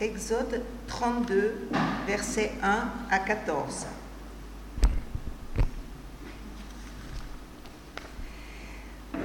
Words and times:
Exode 0.00 0.62
32, 0.86 1.68
versets 2.06 2.52
1 2.62 2.88
à 3.10 3.18
14. 3.18 3.86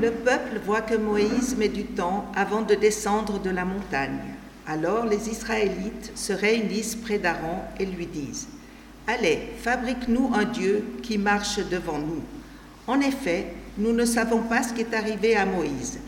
Le 0.02 0.12
peuple 0.12 0.60
voit 0.66 0.82
que 0.82 0.96
Moïse 0.96 1.56
met 1.56 1.70
du 1.70 1.86
temps 1.86 2.30
avant 2.36 2.62
de 2.62 2.76
descendre 2.76 3.40
de 3.40 3.52
la 3.52 3.64
montagne. 3.64 4.20
Alors 4.68 5.06
les 5.06 5.30
Israélites 5.30 6.12
se 6.14 6.34
réunissent 6.34 6.98
près 6.98 7.20
d'Aaron 7.20 7.62
et 7.80 7.86
lui 7.86 8.08
disent, 8.08 8.50
Allez, 9.08 9.54
fabrique-nous 9.60 10.32
un 10.34 10.44
Dieu 10.44 10.84
qui 11.02 11.18
marche 11.18 11.60
devant 11.72 12.00
nous. 12.00 12.22
En 12.86 13.00
effet, 13.00 13.54
nous 13.78 13.94
ne 13.94 14.04
savons 14.04 14.42
pas 14.42 14.62
ce 14.62 14.74
qui 14.74 14.82
est 14.82 14.94
arrivé 14.94 15.38
à 15.38 15.46
Moïse, 15.46 16.00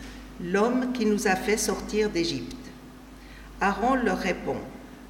l'homme 0.42 0.92
qui 0.92 1.06
nous 1.06 1.26
a 1.26 1.38
fait 1.38 1.56
sortir 1.56 2.10
d'Égypte. 2.10 2.57
Aaron 3.62 3.96
leur 3.96 4.20
répond, 4.20 4.58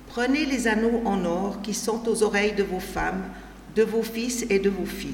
Prenez 0.07 0.46
les 0.46 0.68
anneaux 0.68 1.01
en 1.05 1.25
or 1.25 1.61
qui 1.61 1.74
sont 1.74 2.07
aux 2.07 2.24
oreilles 2.24 2.55
de 2.55 2.64
vos 2.64 2.79
femmes, 2.79 3.24
de 3.75 3.83
vos 3.83 4.01
fils 4.01 4.46
et 4.50 4.57
de 4.57 4.69
vos 4.69 4.86
filles. 4.86 5.14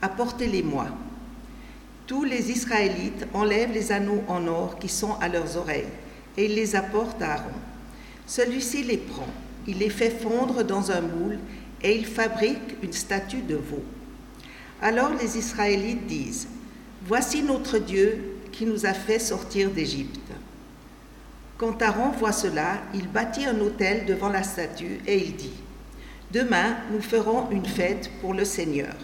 Apportez-les-moi. 0.00 0.86
Tous 2.06 2.24
les 2.24 2.50
Israélites 2.50 3.26
enlèvent 3.34 3.72
les 3.72 3.92
anneaux 3.92 4.22
en 4.28 4.46
or 4.46 4.78
qui 4.78 4.88
sont 4.88 5.16
à 5.20 5.28
leurs 5.28 5.56
oreilles 5.56 5.92
et 6.36 6.46
ils 6.46 6.54
les 6.54 6.74
apportent 6.74 7.20
à 7.20 7.34
Aaron. 7.34 7.50
Celui-ci 8.26 8.82
les 8.84 8.96
prend, 8.96 9.28
il 9.66 9.78
les 9.78 9.90
fait 9.90 10.10
fondre 10.10 10.64
dans 10.64 10.90
un 10.90 11.00
moule 11.00 11.38
et 11.82 11.96
il 11.96 12.06
fabrique 12.06 12.76
une 12.82 12.92
statue 12.92 13.42
de 13.42 13.56
veau. 13.56 13.82
Alors 14.80 15.12
les 15.20 15.36
Israélites 15.36 16.06
disent, 16.06 16.48
Voici 17.06 17.42
notre 17.42 17.78
Dieu 17.78 18.36
qui 18.52 18.64
nous 18.64 18.86
a 18.86 18.94
fait 18.94 19.18
sortir 19.18 19.70
d'Égypte. 19.70 20.18
Quand 21.60 21.82
Aaron 21.82 22.08
voit 22.12 22.32
cela, 22.32 22.78
il 22.94 23.06
bâtit 23.06 23.44
un 23.44 23.60
autel 23.60 24.06
devant 24.06 24.30
la 24.30 24.42
statue 24.42 24.98
et 25.06 25.18
il 25.18 25.36
dit, 25.36 25.52
Demain, 26.32 26.78
nous 26.90 27.02
ferons 27.02 27.50
une 27.50 27.66
fête 27.66 28.10
pour 28.22 28.32
le 28.32 28.46
Seigneur. 28.46 28.94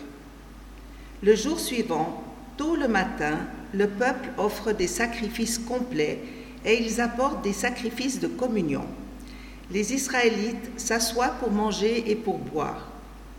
Le 1.22 1.36
jour 1.36 1.60
suivant, 1.60 2.24
tôt 2.56 2.74
le 2.74 2.88
matin, 2.88 3.40
le 3.74 3.86
peuple 3.86 4.30
offre 4.38 4.72
des 4.72 4.86
sacrifices 4.86 5.58
complets 5.58 6.18
et 6.64 6.82
ils 6.82 6.98
apportent 7.02 7.44
des 7.44 7.52
sacrifices 7.52 8.20
de 8.20 8.26
communion. 8.26 8.86
Les 9.70 9.92
Israélites 9.92 10.80
s'assoient 10.80 11.36
pour 11.38 11.50
manger 11.50 12.10
et 12.10 12.16
pour 12.16 12.38
boire, 12.38 12.90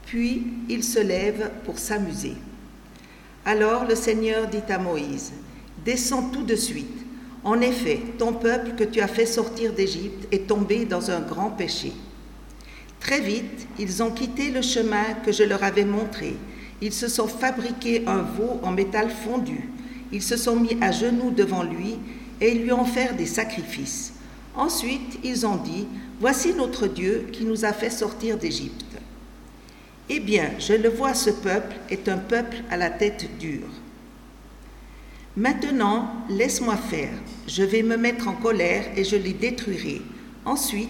puis 0.05 0.45
ils 0.69 0.83
se 0.83 0.99
lèvent 0.99 1.49
pour 1.65 1.79
s'amuser. 1.79 2.35
Alors 3.45 3.83
le 3.85 3.95
Seigneur 3.95 4.45
dit 4.45 4.71
à 4.71 4.77
Moïse, 4.77 5.33
Descends 5.83 6.29
tout 6.29 6.43
de 6.43 6.55
suite. 6.55 7.06
En 7.47 7.61
effet, 7.61 8.01
ton 8.17 8.33
peuple 8.33 8.71
que 8.77 8.83
tu 8.83 8.99
as 8.99 9.07
fait 9.07 9.25
sortir 9.25 9.71
d'Égypte 9.71 10.27
est 10.33 10.47
tombé 10.47 10.83
dans 10.83 11.11
un 11.11 11.21
grand 11.21 11.49
péché. 11.49 11.93
Très 12.99 13.21
vite, 13.21 13.69
ils 13.79 14.03
ont 14.03 14.11
quitté 14.11 14.51
le 14.51 14.61
chemin 14.61 15.13
que 15.25 15.31
je 15.31 15.43
leur 15.43 15.63
avais 15.63 15.85
montré. 15.85 16.35
Ils 16.81 16.91
se 16.91 17.07
sont 17.07 17.29
fabriqués 17.29 18.03
un 18.05 18.21
veau 18.21 18.59
en 18.63 18.73
métal 18.73 19.09
fondu. 19.09 19.69
Ils 20.11 20.21
se 20.21 20.35
sont 20.35 20.57
mis 20.57 20.77
à 20.81 20.91
genoux 20.91 21.31
devant 21.31 21.63
lui 21.63 21.97
et 22.41 22.51
ils 22.51 22.63
lui 22.63 22.73
ont 22.73 22.83
fait 22.83 23.15
des 23.15 23.25
sacrifices. 23.25 24.11
Ensuite, 24.53 25.17
ils 25.23 25.47
ont 25.47 25.55
dit, 25.55 25.87
Voici 26.19 26.53
notre 26.53 26.85
Dieu 26.85 27.27
qui 27.31 27.45
nous 27.45 27.63
a 27.63 27.71
fait 27.71 27.91
sortir 27.91 28.37
d'Égypte. 28.37 28.97
Eh 30.09 30.19
bien, 30.19 30.49
je 30.59 30.73
le 30.73 30.89
vois, 30.89 31.13
ce 31.13 31.29
peuple 31.29 31.77
est 31.89 32.09
un 32.09 32.17
peuple 32.17 32.57
à 32.69 32.75
la 32.75 32.89
tête 32.89 33.25
dure. 33.39 33.69
Maintenant, 35.37 36.09
laisse-moi 36.29 36.75
faire. 36.77 37.13
Je 37.47 37.61
vais 37.61 37.83
me 37.83 37.95
mettre 37.95 38.27
en 38.27 38.33
colère 38.33 38.85
et 38.95 39.03
je 39.03 39.15
les 39.15 39.33
détruirai. 39.33 40.01
Ensuite, 40.45 40.89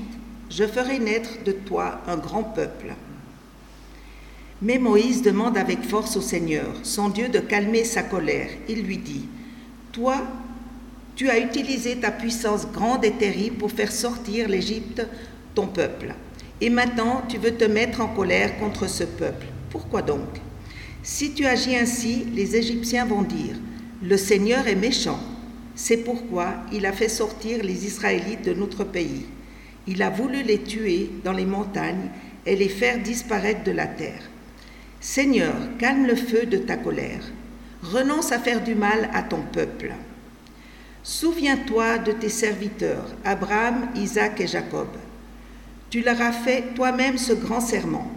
je 0.50 0.64
ferai 0.64 1.00
naître 1.00 1.44
de 1.46 1.52
toi 1.52 2.00
un 2.08 2.16
grand 2.16 2.44
peuple. 2.44 2.94
Mais 4.62 4.80
Moïse 4.80 5.22
demande 5.22 5.58
avec 5.58 5.84
force 5.84 6.16
au 6.16 6.22
Seigneur, 6.22 6.68
son 6.84 7.10
Dieu, 7.10 7.28
de 7.28 7.40
calmer 7.40 7.84
sa 7.84 8.04
colère. 8.04 8.48
Il 8.70 8.84
lui 8.84 8.98
dit, 8.98 9.28
Toi, 9.92 10.16
tu 11.18 11.30
as 11.30 11.40
utilisé 11.40 11.98
ta 11.98 12.12
puissance 12.12 12.72
grande 12.72 13.04
et 13.04 13.12
terrible 13.12 13.58
pour 13.58 13.72
faire 13.72 13.92
sortir 13.92 14.48
l'Égypte, 14.48 15.06
ton 15.56 15.68
peuple. 15.68 16.16
Et 16.62 16.70
maintenant, 16.70 17.22
tu 17.28 17.38
veux 17.38 17.54
te 17.54 17.66
mettre 17.66 18.00
en 18.00 18.08
colère 18.08 18.58
contre 18.60 18.88
ce 18.88 19.04
peuple. 19.04 19.48
Pourquoi 19.72 20.02
donc? 20.02 20.40
Si 21.04 21.34
tu 21.34 21.46
agis 21.46 21.76
ainsi, 21.76 22.24
les 22.34 22.56
Égyptiens 22.56 23.06
vont 23.06 23.24
dire, 23.24 23.58
le 24.02 24.18
Seigneur 24.18 24.68
est 24.68 24.76
méchant. 24.76 25.20
C'est 25.76 25.98
pourquoi 25.98 26.56
il 26.72 26.86
a 26.86 26.92
fait 26.92 27.10
sortir 27.10 27.64
les 27.64 27.86
Israélites 27.86 28.46
de 28.46 28.54
notre 28.54 28.84
pays. 28.84 29.26
Il 29.88 30.04
a 30.04 30.10
voulu 30.10 30.44
les 30.44 30.62
tuer 30.62 31.10
dans 31.24 31.32
les 31.32 31.46
montagnes 31.46 32.10
et 32.46 32.56
les 32.56 32.70
faire 32.70 33.02
disparaître 33.02 33.64
de 33.64 33.72
la 33.72 33.88
terre. 33.88 34.22
Seigneur, 35.00 35.56
calme 35.80 36.06
le 36.06 36.16
feu 36.16 36.46
de 36.46 36.58
ta 36.58 36.78
colère. 36.78 37.24
Renonce 37.82 38.32
à 38.32 38.40
faire 38.40 38.64
du 38.64 38.76
mal 38.76 39.10
à 39.14 39.24
ton 39.24 39.42
peuple. 39.42 39.94
Souviens-toi 41.04 42.00
de 42.00 42.12
tes 42.12 42.30
serviteurs, 42.30 43.06
Abraham, 43.24 43.88
Isaac 43.96 44.42
et 44.42 44.48
Jacob. 44.48 44.90
Tu 45.90 46.02
leur 46.02 46.22
as 46.22 46.34
fait 46.34 46.74
toi-même 46.76 47.18
ce 47.18 47.34
grand 47.34 47.62
serment. 47.62 48.12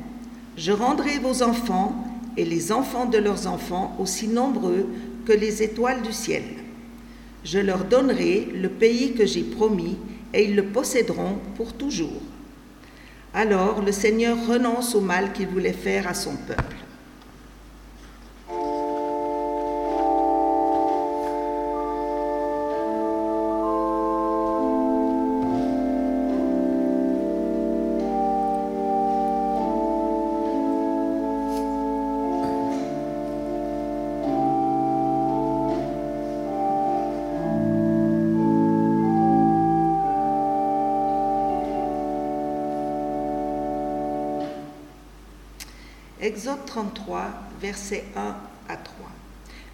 Je 0.56 0.72
rendrai 0.72 1.18
vos 1.18 1.42
enfants 1.42 2.04
et 2.36 2.44
les 2.44 2.72
enfants 2.72 3.06
de 3.06 3.18
leurs 3.18 3.46
enfants 3.46 3.96
aussi 4.00 4.26
nombreux 4.26 4.88
les 5.32 5.62
étoiles 5.62 6.02
du 6.02 6.12
ciel. 6.12 6.42
Je 7.44 7.58
leur 7.58 7.84
donnerai 7.84 8.48
le 8.54 8.68
pays 8.68 9.14
que 9.14 9.26
j'ai 9.26 9.42
promis 9.42 9.96
et 10.34 10.44
ils 10.44 10.56
le 10.56 10.66
posséderont 10.66 11.38
pour 11.56 11.72
toujours. 11.72 12.22
Alors 13.32 13.82
le 13.82 13.92
Seigneur 13.92 14.36
renonce 14.46 14.94
au 14.94 15.00
mal 15.00 15.32
qu'il 15.32 15.48
voulait 15.48 15.72
faire 15.72 16.08
à 16.08 16.14
son 16.14 16.36
peuple. 16.36 16.76
Exode 46.30 46.64
33, 46.64 47.24
versets 47.60 48.04
1 48.14 48.20
à 48.68 48.76
3. 48.76 48.94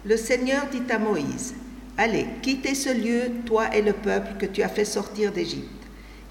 Le 0.05 0.17
Seigneur 0.17 0.65
dit 0.71 0.91
à 0.91 0.97
Moïse, 0.97 1.53
Allez, 1.99 2.25
quittez 2.41 2.73
ce 2.73 2.89
lieu, 2.89 3.31
toi 3.45 3.75
et 3.75 3.83
le 3.83 3.93
peuple 3.93 4.37
que 4.39 4.47
tu 4.47 4.63
as 4.63 4.67
fait 4.67 4.83
sortir 4.83 5.31
d'Égypte. 5.31 5.69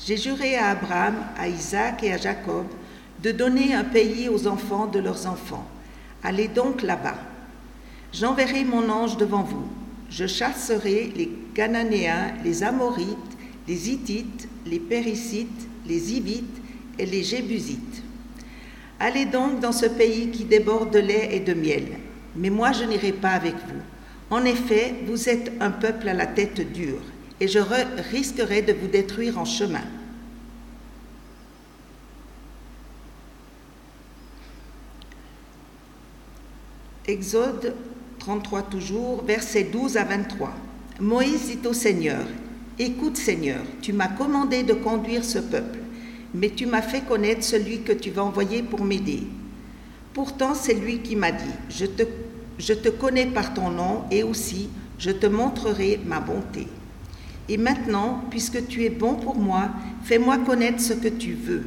J'ai 0.05 0.17
juré 0.17 0.57
à 0.57 0.71
Abraham, 0.71 1.15
à 1.39 1.47
Isaac 1.47 2.03
et 2.03 2.13
à 2.13 2.17
Jacob 2.17 2.67
de 3.23 3.31
donner 3.31 3.73
un 3.73 3.85
pays 3.85 4.29
aux 4.29 4.49
enfants 4.49 4.87
de 4.87 4.99
leurs 4.99 5.29
enfants. 5.29 5.65
Allez 6.25 6.49
donc 6.49 6.83
là-bas. 6.83 7.19
J'enverrai 8.13 8.65
mon 8.65 8.91
ange 8.91 9.17
devant 9.19 9.45
vous. 9.45 9.69
Je 10.11 10.27
chasserai 10.27 11.13
les 11.15 11.31
Cananéens, 11.55 12.33
les 12.43 12.65
Amorites, 12.65 13.39
les 13.69 13.91
Hittites, 13.91 14.49
les 14.67 14.81
Péricites, 14.81 15.69
les 15.87 16.15
Hivites 16.15 16.61
et 16.99 17.07
les 17.07 17.23
Jébusites. 17.23 18.03
Allez 18.99 19.27
donc 19.27 19.61
dans 19.61 19.73
ce 19.73 19.87
pays 19.87 20.31
qui 20.31 20.45
déborde 20.45 20.91
de 20.91 20.99
lait 20.99 21.29
et 21.33 21.41
de 21.41 21.53
miel, 21.53 21.99
mais 22.35 22.51
moi 22.51 22.73
je 22.73 22.85
n'irai 22.85 23.13
pas 23.13 23.31
avec 23.31 23.55
vous. 23.55 23.83
En 24.31 24.45
effet, 24.45 24.95
vous 25.07 25.29
êtes 25.29 25.53
un 25.61 25.71
peuple 25.71 26.09
à 26.09 26.15
la 26.15 26.27
tête 26.27 26.73
dure, 26.73 27.03
et 27.41 27.47
je 27.47 27.59
risquerai 28.11 28.63
de 28.63 28.73
vous 28.73 28.89
détruire 28.89 29.39
en 29.39 29.45
chemin. 29.45 29.85
Exode 37.07 37.75
33 38.19 38.63
toujours, 38.63 39.23
versets 39.23 39.65
12 39.65 39.97
à 39.97 40.05
23. 40.05 40.53
Moïse 40.99 41.47
dit 41.47 41.69
au 41.69 41.73
Seigneur, 41.73 42.27
Écoute 42.79 43.17
Seigneur, 43.17 43.63
tu 43.81 43.93
m'as 43.93 44.09
commandé 44.09 44.63
de 44.65 44.73
conduire 44.73 45.25
ce 45.25 45.39
peuple 45.39 45.79
mais 46.37 46.51
tu 46.51 46.67
m'as 46.67 46.83
fait 46.83 47.01
connaître 47.01 47.43
celui 47.43 47.81
que 47.81 47.93
tu 47.93 48.11
vas 48.11 48.23
envoyer 48.23 48.63
pour 48.63 48.85
m'aider. 48.85 49.23
Pourtant, 50.13 50.55
c'est 50.55 50.75
lui 50.75 50.99
qui 50.99 51.17
m'a 51.17 51.33
dit, 51.33 51.45
je 51.71 51.87
te, 51.87 52.89
connais 52.91 53.27
par 53.27 53.55
ton 53.55 53.71
nom 53.71 54.05
et 54.11 54.23
aussi 54.23 54.69
je 54.99 55.11
te 55.11 55.27
montrerai 55.27 55.99
ma 56.05 56.21
bonté. 56.21 56.69
Et 57.49 57.57
maintenant, 57.57 58.23
puisque 58.31 58.67
tu 58.67 58.85
es 58.85 58.91
bon 58.91 59.15
pour 59.15 59.37
moi, 59.37 59.71
fais-moi 60.05 60.39
connaître 60.39 60.81
ce 60.81 60.93
que 60.93 61.09
tu 61.09 61.33
veux. 61.33 61.65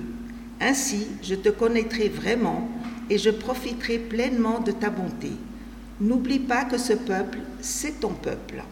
Ainsi, 0.62 1.08
je 1.24 1.36
te 1.36 1.50
connaîtrai 1.50 2.10
vraiment 2.10 2.70
et 3.10 3.18
je 3.18 3.32
profiterai 3.32 3.98
pleinement 3.98 4.60
de 4.60 4.72
ta 4.72 4.92
bonté. 4.92 5.32
N'oublie 6.00 6.40
pas 6.40 6.66
que 6.66 6.78
ce 6.78 6.94
peuple, 6.94 7.40
c'est 7.60 8.02
ton 8.02 8.10
peuple. 8.10 8.64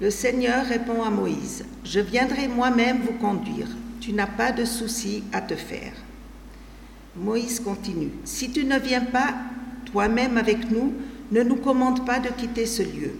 Le 0.00 0.10
Seigneur 0.10 0.64
répond 0.64 1.02
à 1.02 1.10
Moïse, 1.10 1.66
Je 1.84 2.00
viendrai 2.00 2.48
moi-même 2.48 3.02
vous 3.02 3.18
conduire 3.18 3.68
tu 4.00 4.12
n'as 4.12 4.26
pas 4.26 4.52
de 4.52 4.64
souci 4.64 5.22
à 5.32 5.40
te 5.40 5.54
faire. 5.54 5.92
Moïse 7.16 7.60
continue, 7.60 8.10
Si 8.24 8.50
tu 8.50 8.64
ne 8.64 8.78
viens 8.78 9.04
pas 9.04 9.34
toi-même 9.92 10.38
avec 10.38 10.70
nous, 10.70 10.94
ne 11.30 11.42
nous 11.42 11.56
commande 11.56 12.06
pas 12.06 12.18
de 12.18 12.28
quitter 12.28 12.66
ce 12.66 12.82
lieu. 12.82 13.12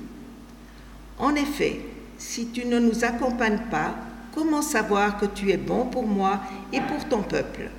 En 1.18 1.34
effet, 1.34 1.80
si 2.18 2.46
tu 2.48 2.66
ne 2.66 2.78
nous 2.78 3.04
accompagnes 3.04 3.62
pas, 3.70 3.94
comment 4.34 4.62
savoir 4.62 5.18
que 5.18 5.26
tu 5.26 5.50
es 5.50 5.56
bon 5.56 5.86
pour 5.86 6.06
moi 6.06 6.40
et 6.72 6.80
pour 6.80 7.04
ton 7.08 7.22
peuple? 7.22 7.70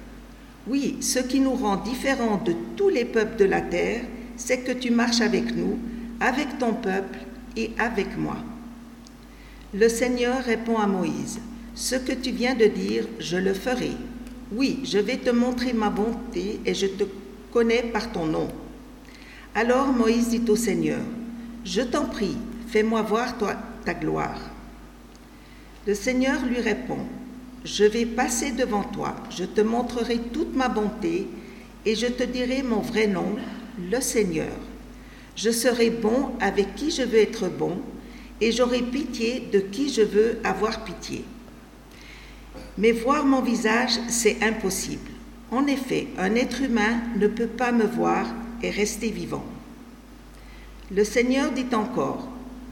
Oui, 0.67 0.97
ce 1.01 1.19
qui 1.19 1.39
nous 1.39 1.55
rend 1.55 1.77
différents 1.77 2.37
de 2.37 2.55
tous 2.75 2.89
les 2.89 3.05
peuples 3.05 3.37
de 3.37 3.45
la 3.45 3.61
terre, 3.61 4.01
c'est 4.37 4.59
que 4.59 4.71
tu 4.71 4.91
marches 4.91 5.21
avec 5.21 5.55
nous, 5.55 5.79
avec 6.19 6.59
ton 6.59 6.73
peuple 6.73 7.19
et 7.57 7.71
avec 7.79 8.17
moi. 8.17 8.37
Le 9.73 9.87
Seigneur 9.89 10.43
répond 10.43 10.77
à 10.77 10.87
Moïse, 10.87 11.39
Ce 11.73 11.95
que 11.95 12.11
tu 12.11 12.31
viens 12.31 12.55
de 12.55 12.65
dire, 12.65 13.05
je 13.19 13.37
le 13.37 13.53
ferai. 13.53 13.91
Oui, 14.51 14.81
je 14.83 14.97
vais 14.97 15.17
te 15.17 15.29
montrer 15.29 15.71
ma 15.71 15.89
bonté 15.89 16.59
et 16.65 16.73
je 16.73 16.87
te 16.87 17.05
connais 17.51 17.83
par 17.83 18.11
ton 18.11 18.25
nom. 18.25 18.49
Alors 19.55 19.87
Moïse 19.87 20.29
dit 20.29 20.43
au 20.49 20.55
Seigneur, 20.57 20.99
Je 21.63 21.81
t'en 21.81 22.05
prie, 22.05 22.37
fais-moi 22.67 23.01
voir 23.01 23.35
ta 23.85 23.93
gloire. 23.93 24.39
Le 25.87 25.93
Seigneur 25.93 26.45
lui 26.45 26.59
répond, 26.59 26.99
Je 27.63 27.85
vais 27.85 28.05
passer 28.05 28.51
devant 28.51 28.83
toi, 28.83 29.15
je 29.29 29.45
te 29.45 29.61
montrerai 29.61 30.17
toute 30.33 30.55
ma 30.55 30.67
bonté 30.67 31.27
et 31.85 31.95
je 31.95 32.07
te 32.07 32.23
dirai 32.23 32.63
mon 32.63 32.79
vrai 32.79 33.07
nom, 33.07 33.35
le 33.89 34.01
Seigneur. 34.01 34.57
Je 35.37 35.51
serai 35.51 35.89
bon 35.89 36.31
avec 36.41 36.75
qui 36.75 36.91
je 36.91 37.03
veux 37.03 37.19
être 37.19 37.47
bon 37.47 37.77
et 38.41 38.51
j'aurai 38.51 38.81
pitié 38.81 39.47
de 39.53 39.59
qui 39.59 39.87
je 39.87 40.01
veux 40.01 40.39
avoir 40.43 40.83
pitié. 40.83 41.23
Mais 42.77 42.91
voir 42.91 43.25
mon 43.25 43.41
visage, 43.41 43.99
c'est 44.07 44.41
impossible. 44.43 45.11
En 45.51 45.67
effet, 45.67 46.07
un 46.17 46.35
être 46.35 46.61
humain 46.61 47.01
ne 47.17 47.27
peut 47.27 47.47
pas 47.47 47.71
me 47.71 47.85
voir 47.85 48.25
et 48.63 48.69
rester 48.69 49.09
vivant. 49.09 49.43
Le 50.89 51.03
Seigneur 51.03 51.51
dit 51.51 51.73
encore, 51.73 52.29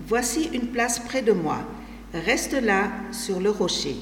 Voici 0.08 0.50
une 0.54 0.68
place 0.68 1.00
près 1.00 1.22
de 1.22 1.34
moi, 1.34 1.60
reste 2.14 2.54
là 2.54 2.90
sur 3.12 3.40
le 3.40 3.50
rocher. 3.50 3.98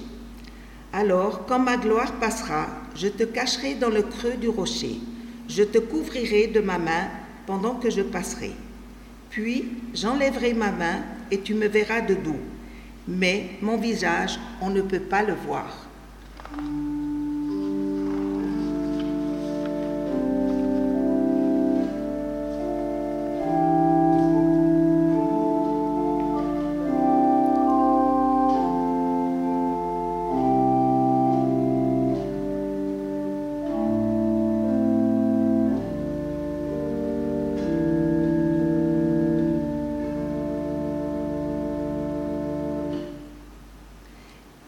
Alors, 0.94 1.45
quand 1.47 1.59
ma 1.59 1.77
gloire 1.77 2.13
passera, 2.13 2.67
je 2.95 3.07
te 3.07 3.23
cacherai 3.23 3.75
dans 3.75 3.89
le 3.89 4.03
creux 4.03 4.38
du 4.39 4.47
rocher, 4.47 4.99
je 5.49 5.63
te 5.63 5.79
couvrirai 5.79 6.47
de 6.47 6.59
ma 6.59 6.77
main 6.77 7.07
pendant 7.45 7.75
que 7.75 7.89
je 7.89 8.01
passerai. 8.01 8.51
Puis 9.29 9.65
j'enlèverai 9.94 10.53
ma 10.53 10.71
main 10.71 10.99
et 11.31 11.41
tu 11.41 11.53
me 11.53 11.67
verras 11.67 12.01
de 12.01 12.13
dos, 12.13 12.39
mais 13.07 13.49
mon 13.61 13.77
visage, 13.77 14.39
on 14.61 14.69
ne 14.69 14.81
peut 14.81 14.99
pas 14.99 15.23
le 15.23 15.33
voir. 15.33 15.86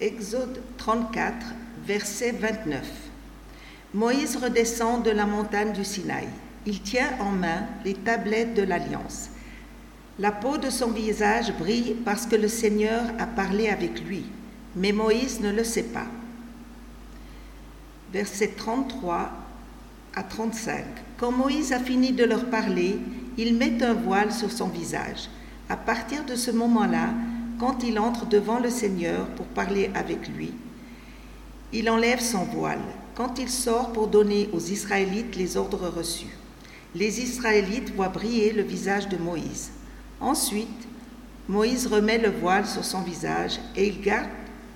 Exode 0.02 0.62
34, 0.78 1.69
verset 1.90 2.34
29. 2.34 2.86
Moïse 3.96 4.36
redescend 4.36 5.04
de 5.04 5.10
la 5.10 5.26
montagne 5.26 5.74
du 5.74 5.84
Sinaï. 5.84 6.28
Il 6.68 6.84
tient 6.84 7.18
en 7.20 7.32
main 7.32 7.64
les 7.84 7.96
tablettes 7.96 8.54
de 8.54 8.62
l'Alliance. 8.62 9.32
La 10.20 10.32
peau 10.32 10.60
de 10.60 10.70
son 10.70 10.92
visage 10.92 11.52
brille 11.58 11.96
parce 12.06 12.28
que 12.28 12.36
le 12.36 12.48
Seigneur 12.48 13.02
a 13.18 13.26
parlé 13.26 13.70
avec 13.70 14.06
lui, 14.06 14.24
mais 14.76 14.92
Moïse 14.92 15.42
ne 15.42 15.52
le 15.52 15.64
sait 15.64 15.90
pas. 15.92 16.06
Verset 18.14 18.50
33 18.56 19.32
à 20.16 20.22
35. 20.22 20.86
Quand 21.18 21.32
Moïse 21.32 21.74
a 21.74 21.80
fini 21.80 22.12
de 22.12 22.24
leur 22.24 22.52
parler, 22.52 23.00
il 23.36 23.56
met 23.56 23.82
un 23.84 23.96
voile 23.96 24.32
sur 24.32 24.52
son 24.52 24.68
visage. 24.68 25.28
À 25.70 25.76
partir 25.76 26.24
de 26.24 26.36
ce 26.36 26.52
moment-là, 26.52 27.10
quand 27.60 27.84
il 27.84 27.98
entre 27.98 28.28
devant 28.28 28.60
le 28.60 28.70
Seigneur 28.70 29.26
pour 29.30 29.48
parler 29.48 29.90
avec 29.96 30.28
lui, 30.28 30.54
il 31.72 31.90
enlève 31.90 32.20
son 32.20 32.46
voile 32.46 32.82
quand 33.16 33.38
il 33.38 33.50
sort 33.50 33.92
pour 33.92 34.08
donner 34.08 34.50
aux 34.54 34.60
Israélites 34.60 35.36
les 35.36 35.58
ordres 35.58 35.88
reçus. 35.90 36.36
Les 36.96 37.22
Israélites 37.22 37.94
voient 37.94 38.10
briller 38.10 38.54
le 38.54 38.64
visage 38.64 39.10
de 39.10 39.18
Moïse. 39.18 39.72
Ensuite, 40.20 40.88
Moïse 41.48 41.88
remet 41.88 42.18
le 42.18 42.30
voile 42.30 42.66
sur 42.66 42.84
son 42.86 43.02
visage 43.02 43.60
et 43.76 43.94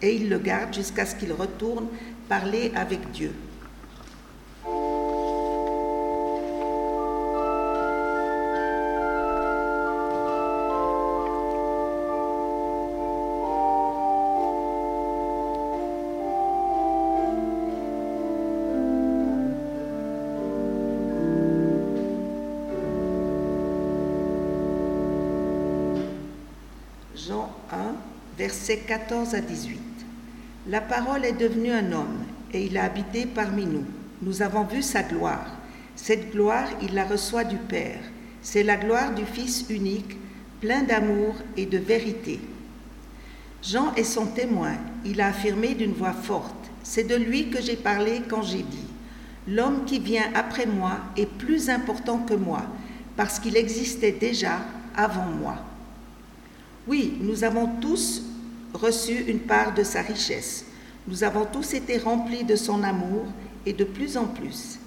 il, 0.02 0.30
le 0.30 0.40
garde 0.40 0.74
jusqu'à 0.74 1.06
ce 1.06 1.16
qu'il 1.16 1.32
retourne 1.32 1.88
parler 2.28 2.72
avec 2.76 3.12
Dieu. 3.12 3.32
Versets 28.64 28.86
14 28.88 29.36
à 29.36 29.42
18. 29.42 29.78
La 30.70 30.80
parole 30.80 31.26
est 31.26 31.34
devenue 31.34 31.72
un 31.72 31.92
homme 31.92 32.24
et 32.54 32.66
il 32.66 32.78
a 32.78 32.86
habité 32.86 33.26
parmi 33.26 33.66
nous. 33.66 33.84
Nous 34.22 34.42
avons 34.42 34.64
vu 34.64 34.82
sa 34.82 35.04
gloire. 35.04 35.58
Cette 35.98 36.32
gloire, 36.32 36.70
il 36.82 36.94
la 36.94 37.04
reçoit 37.04 37.44
du 37.44 37.58
Père. 37.58 38.00
C'est 38.42 38.64
la 38.64 38.78
gloire 38.78 39.14
du 39.14 39.26
Fils 39.26 39.66
unique, 39.70 40.16
plein 40.62 40.84
d'amour 40.84 41.36
et 41.58 41.66
de 41.66 41.78
vérité. 41.78 42.40
Jean 43.62 43.94
est 43.96 44.06
son 44.06 44.28
témoin. 44.28 44.76
Il 45.04 45.20
a 45.20 45.28
affirmé 45.28 45.76
d'une 45.76 45.94
voix 45.94 46.14
forte. 46.14 46.72
C'est 46.84 47.04
de 47.04 47.16
lui 47.16 47.50
que 47.50 47.62
j'ai 47.62 47.76
parlé 47.76 48.22
quand 48.30 48.44
j'ai 48.44 48.64
dit, 48.64 48.88
L'homme 49.46 49.84
qui 49.84 50.00
vient 50.00 50.32
après 50.36 50.68
moi 50.68 51.00
est 51.18 51.30
plus 51.30 51.70
important 51.70 52.20
que 52.20 52.34
moi, 52.34 52.62
parce 53.18 53.40
qu'il 53.40 53.58
existait 53.58 54.14
déjà 54.14 54.60
avant 54.96 55.30
moi. 55.42 55.58
Oui, 56.88 57.18
nous 57.20 57.44
avons 57.44 57.68
tous 57.82 58.24
reçu 58.74 59.14
une 59.28 59.40
part 59.40 59.74
de 59.74 59.84
sa 59.84 60.02
richesse. 60.02 60.66
Nous 61.08 61.24
avons 61.24 61.46
tous 61.46 61.74
été 61.74 61.98
remplis 61.98 62.44
de 62.44 62.56
son 62.56 62.84
amour 62.84 63.26
et 63.66 63.74
de 63.74 63.84
plus 63.84 64.18
en 64.18 64.26
plus. 64.26 64.80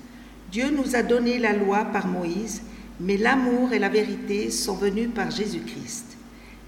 Dieu 0.50 0.70
nous 0.70 0.96
a 0.96 1.02
donné 1.02 1.38
la 1.38 1.52
loi 1.52 1.84
par 1.86 2.06
Moïse, 2.06 2.62
mais 3.00 3.16
l'amour 3.16 3.72
et 3.72 3.78
la 3.78 3.88
vérité 3.88 4.50
sont 4.50 4.76
venus 4.76 5.10
par 5.14 5.30
Jésus-Christ. 5.30 6.16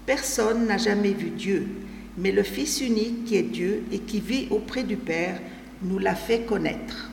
Personne 0.05 0.67
n'a 0.67 0.77
jamais 0.77 1.13
vu 1.13 1.29
Dieu, 1.29 1.67
mais 2.17 2.31
le 2.31 2.43
Fils 2.43 2.81
unique 2.81 3.25
qui 3.25 3.35
est 3.35 3.43
Dieu 3.43 3.83
et 3.91 3.99
qui 3.99 4.19
vit 4.19 4.47
auprès 4.49 4.83
du 4.83 4.97
Père 4.97 5.39
nous 5.81 5.99
l'a 5.99 6.15
fait 6.15 6.41
connaître. 6.41 7.09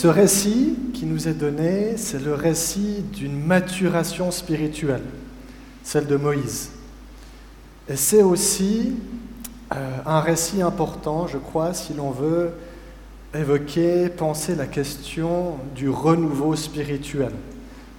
Ce 0.00 0.06
récit 0.06 0.78
qui 0.94 1.04
nous 1.04 1.28
est 1.28 1.34
donné, 1.34 1.98
c'est 1.98 2.24
le 2.24 2.32
récit 2.32 3.04
d'une 3.12 3.38
maturation 3.38 4.30
spirituelle, 4.30 5.02
celle 5.82 6.06
de 6.06 6.16
Moïse. 6.16 6.70
Et 7.86 7.96
c'est 7.96 8.22
aussi 8.22 8.94
euh, 9.74 9.98
un 10.06 10.20
récit 10.20 10.62
important, 10.62 11.26
je 11.26 11.36
crois, 11.36 11.74
si 11.74 11.92
l'on 11.92 12.12
veut 12.12 12.52
évoquer, 13.34 14.08
penser 14.08 14.54
la 14.54 14.64
question 14.64 15.58
du 15.74 15.90
renouveau 15.90 16.56
spirituel 16.56 17.32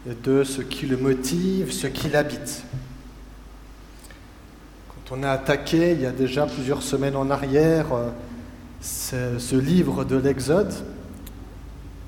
et 0.09 0.15
de 0.23 0.43
ce 0.43 0.63
qui 0.63 0.87
le 0.87 0.97
motive, 0.97 1.71
ce 1.71 1.85
qui 1.85 2.09
l'habite. 2.09 2.63
Quand 4.89 5.17
on 5.19 5.21
a 5.21 5.29
attaqué, 5.29 5.91
il 5.91 6.01
y 6.01 6.07
a 6.07 6.11
déjà 6.11 6.47
plusieurs 6.47 6.81
semaines 6.81 7.15
en 7.15 7.29
arrière, 7.29 7.93
euh, 7.93 8.09
ce 8.81 9.55
livre 9.55 10.03
de 10.03 10.15
l'Exode, 10.15 10.73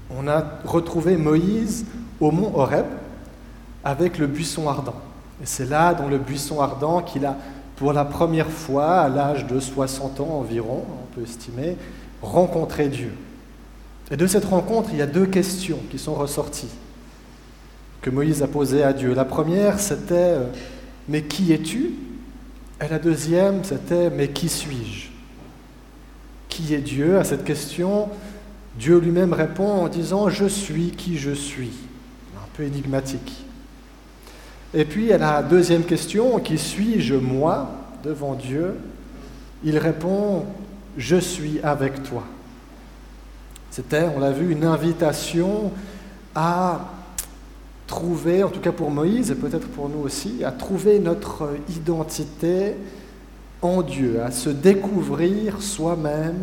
on 0.10 0.28
a 0.28 0.44
retrouvé 0.66 1.18
Moïse 1.18 1.86
au 2.20 2.32
mont 2.32 2.52
Horeb 2.56 2.86
avec 3.84 4.18
le 4.18 4.28
buisson 4.28 4.70
ardent. 4.70 4.96
Et 5.42 5.46
c'est 5.46 5.70
là, 5.70 5.94
dans 5.94 6.08
le 6.08 6.18
buisson 6.18 6.62
ardent, 6.62 7.02
qu'il 7.02 7.26
a, 7.26 7.38
pour 7.76 7.94
la 7.94 8.06
première 8.06 8.50
fois, 8.50 9.02
à 9.02 9.10
l'âge 9.10 9.46
de 9.48 9.60
60 9.60 10.20
ans 10.20 10.40
environ, 10.40 10.86
on 10.88 11.16
peut 11.16 11.24
estimer, 11.24 11.78
rencontré 12.22 12.88
Dieu. 12.88 13.14
Et 14.12 14.18
de 14.18 14.28
cette 14.28 14.46
rencontre, 14.46 14.90
il 14.92 15.00
y 15.00 15.02
a 15.02 15.08
deux 15.08 15.26
questions 15.26 15.80
qui 15.90 15.98
sont 15.98 16.14
ressorties 16.14 16.70
que 18.02 18.10
Moïse 18.10 18.44
a 18.44 18.48
posées 18.48 18.84
à 18.84 18.94
Dieu. 18.94 19.14
La 19.14 19.26
première, 19.26 19.80
c'était 19.80 20.14
euh, 20.14 20.46
Mais 21.08 21.24
qui 21.24 21.54
es-tu? 21.54 21.94
Et 22.84 22.88
la 22.90 23.00
deuxième, 23.00 23.64
c'était 23.64 24.10
Mais 24.10 24.28
qui 24.28 24.50
suis-je? 24.50 25.10
Qui 26.50 26.76
est 26.76 26.82
Dieu? 26.82 27.18
À 27.18 27.24
cette 27.24 27.46
question, 27.46 28.10
Dieu 28.78 28.98
lui-même 29.00 29.34
répond 29.34 29.84
en 29.84 29.88
disant 29.88 30.30
Je 30.30 30.46
suis 30.46 30.92
qui 30.92 31.18
je 31.18 31.32
suis. 31.32 31.74
Un 32.36 32.48
peu 32.56 32.64
énigmatique. 32.64 33.46
Et 34.74 34.86
puis 34.86 35.14
à 35.14 35.18
la 35.18 35.44
deuxième 35.44 35.84
question, 35.84 36.40
Qui 36.40 36.58
suis-je 36.58 37.16
moi 37.16 37.70
devant 38.04 38.34
Dieu? 38.34 38.76
Il 39.64 39.78
répond 39.78 40.46
Je 40.98 41.18
suis 41.18 41.60
avec 41.62 42.04
toi. 42.04 42.24
C'était, 43.72 44.08
on 44.16 44.20
l'a 44.20 44.32
vu, 44.32 44.52
une 44.52 44.66
invitation 44.66 45.72
à 46.36 46.92
trouver, 47.88 48.44
en 48.44 48.50
tout 48.50 48.60
cas 48.60 48.72
pour 48.72 48.92
Moïse 48.92 49.32
et 49.32 49.36
peut-être 49.36 49.68
pour 49.68 49.90
nous 49.90 50.00
aussi, 50.00 50.44
à 50.44 50.52
trouver 50.52 51.00
notre 51.00 51.50
identité 51.70 52.76
en 53.62 53.82
Dieu, 53.82 54.22
à 54.22 54.32
se 54.32 54.50
découvrir 54.50 55.62
soi-même 55.62 56.38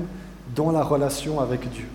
dans 0.57 0.73
la 0.73 0.83
relation 0.83 1.41
avec 1.41 1.71
Dieu. 1.71 1.87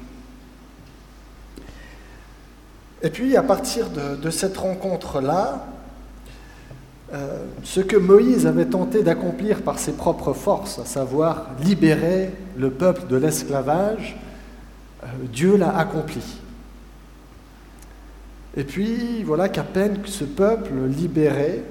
Et 3.05 3.11
puis 3.11 3.37
à 3.37 3.43
partir 3.43 3.85
de, 3.91 4.29
cette 4.31 4.57
rencontre-là, 4.57 5.67
euh, 7.13 7.45
ce 7.63 7.79
que 7.79 7.97
Moïse 7.97 8.47
avait 8.47 8.65
tenté 8.65 9.03
d'accomplir 9.03 9.61
par 9.61 9.77
ses 9.77 9.91
propres 9.91 10.33
forces, 10.33 10.79
à 10.79 10.85
savoir 10.85 11.51
libérer 11.63 12.31
le 12.57 12.71
peuple 12.71 13.05
de 13.05 13.15
l'esclavage, 13.15 14.17
euh, 15.03 15.05
Dieu 15.31 15.55
l'a 15.55 15.77
accompli. 15.77 16.23
Et 18.57 18.63
puis 18.63 19.21
voilà 19.21 19.49
qu'à 19.49 19.61
peine 19.61 20.01
que 20.01 20.09
ce 20.09 20.23
peuple 20.23 20.73
libéré, 20.87 21.63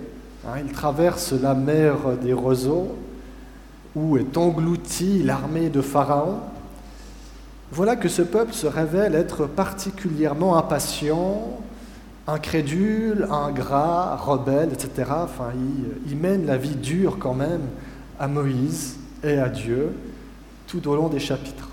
hein, 0.46 0.60
il 0.64 0.70
traverse 0.70 1.32
la 1.32 1.54
mer 1.54 2.16
des 2.22 2.32
roseaux, 2.32 2.96
où 3.96 4.16
est 4.18 4.36
engloutie 4.36 5.24
l'armée 5.24 5.68
de 5.68 5.80
Pharaon, 5.80 6.38
voilà 7.74 7.96
que 7.96 8.08
ce 8.08 8.22
peuple 8.22 8.52
se 8.52 8.68
révèle 8.68 9.16
être 9.16 9.46
particulièrement 9.48 10.56
impatient, 10.56 11.60
incrédule, 12.28 13.26
ingrat, 13.28 14.14
rebelle, 14.14 14.68
etc. 14.72 15.10
Enfin, 15.10 15.50
il, 16.06 16.16
mène 16.16 16.46
la 16.46 16.56
vie 16.56 16.76
dure 16.76 17.18
quand 17.18 17.34
même 17.34 17.62
à 18.20 18.28
Moïse 18.28 18.98
et 19.24 19.38
à 19.38 19.48
Dieu 19.48 19.92
tout 20.68 20.86
au 20.86 20.94
long 20.94 21.08
des 21.08 21.18
chapitres. 21.18 21.68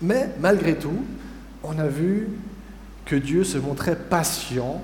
Mais 0.00 0.30
malgré 0.40 0.76
tout, 0.76 1.04
on 1.62 1.78
a 1.78 1.88
vu 1.88 2.30
que 3.04 3.16
Dieu 3.16 3.44
se 3.44 3.58
montrait 3.58 3.96
patient, 3.96 4.80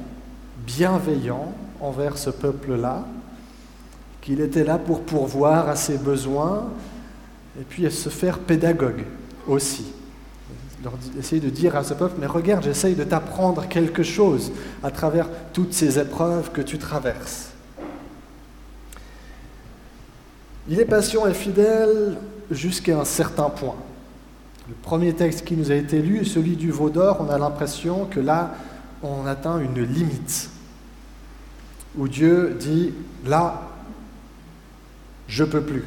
bienveillant 0.66 1.54
envers 1.80 2.18
ce 2.18 2.28
peuple-là, 2.28 3.06
qu'il 4.20 4.42
était 4.42 4.64
là 4.64 4.76
pour 4.76 5.04
pourvoir 5.04 5.70
à 5.70 5.74
ses 5.74 5.96
besoins 5.96 6.68
et 7.58 7.64
puis 7.64 7.90
se 7.90 8.10
faire 8.10 8.40
pédagogue 8.40 9.04
aussi. 9.48 9.86
Essayer 11.18 11.40
de 11.40 11.50
dire 11.50 11.76
à 11.76 11.84
ce 11.84 11.94
peuple, 11.94 12.16
mais 12.18 12.26
regarde, 12.26 12.64
j'essaye 12.64 12.94
de 12.94 13.04
t'apprendre 13.04 13.68
quelque 13.68 14.02
chose 14.02 14.52
à 14.82 14.90
travers 14.90 15.28
toutes 15.52 15.72
ces 15.72 15.98
épreuves 15.98 16.50
que 16.50 16.60
tu 16.60 16.78
traverses. 16.78 17.50
Il 20.68 20.80
est 20.80 20.84
patient 20.84 21.26
et 21.26 21.34
fidèle 21.34 22.16
jusqu'à 22.50 22.98
un 22.98 23.04
certain 23.04 23.50
point. 23.50 23.76
Le 24.68 24.74
premier 24.74 25.12
texte 25.12 25.44
qui 25.44 25.56
nous 25.56 25.70
a 25.70 25.74
été 25.74 26.00
lu, 26.00 26.24
celui 26.24 26.56
du 26.56 26.70
veau 26.70 26.90
d'or, 26.90 27.18
on 27.20 27.30
a 27.30 27.38
l'impression 27.38 28.06
que 28.06 28.20
là, 28.20 28.54
on 29.02 29.26
atteint 29.26 29.58
une 29.58 29.82
limite, 29.82 30.50
où 31.96 32.08
Dieu 32.08 32.56
dit, 32.58 32.92
là, 33.26 33.62
je 35.26 35.44
peux 35.44 35.62
plus. 35.62 35.84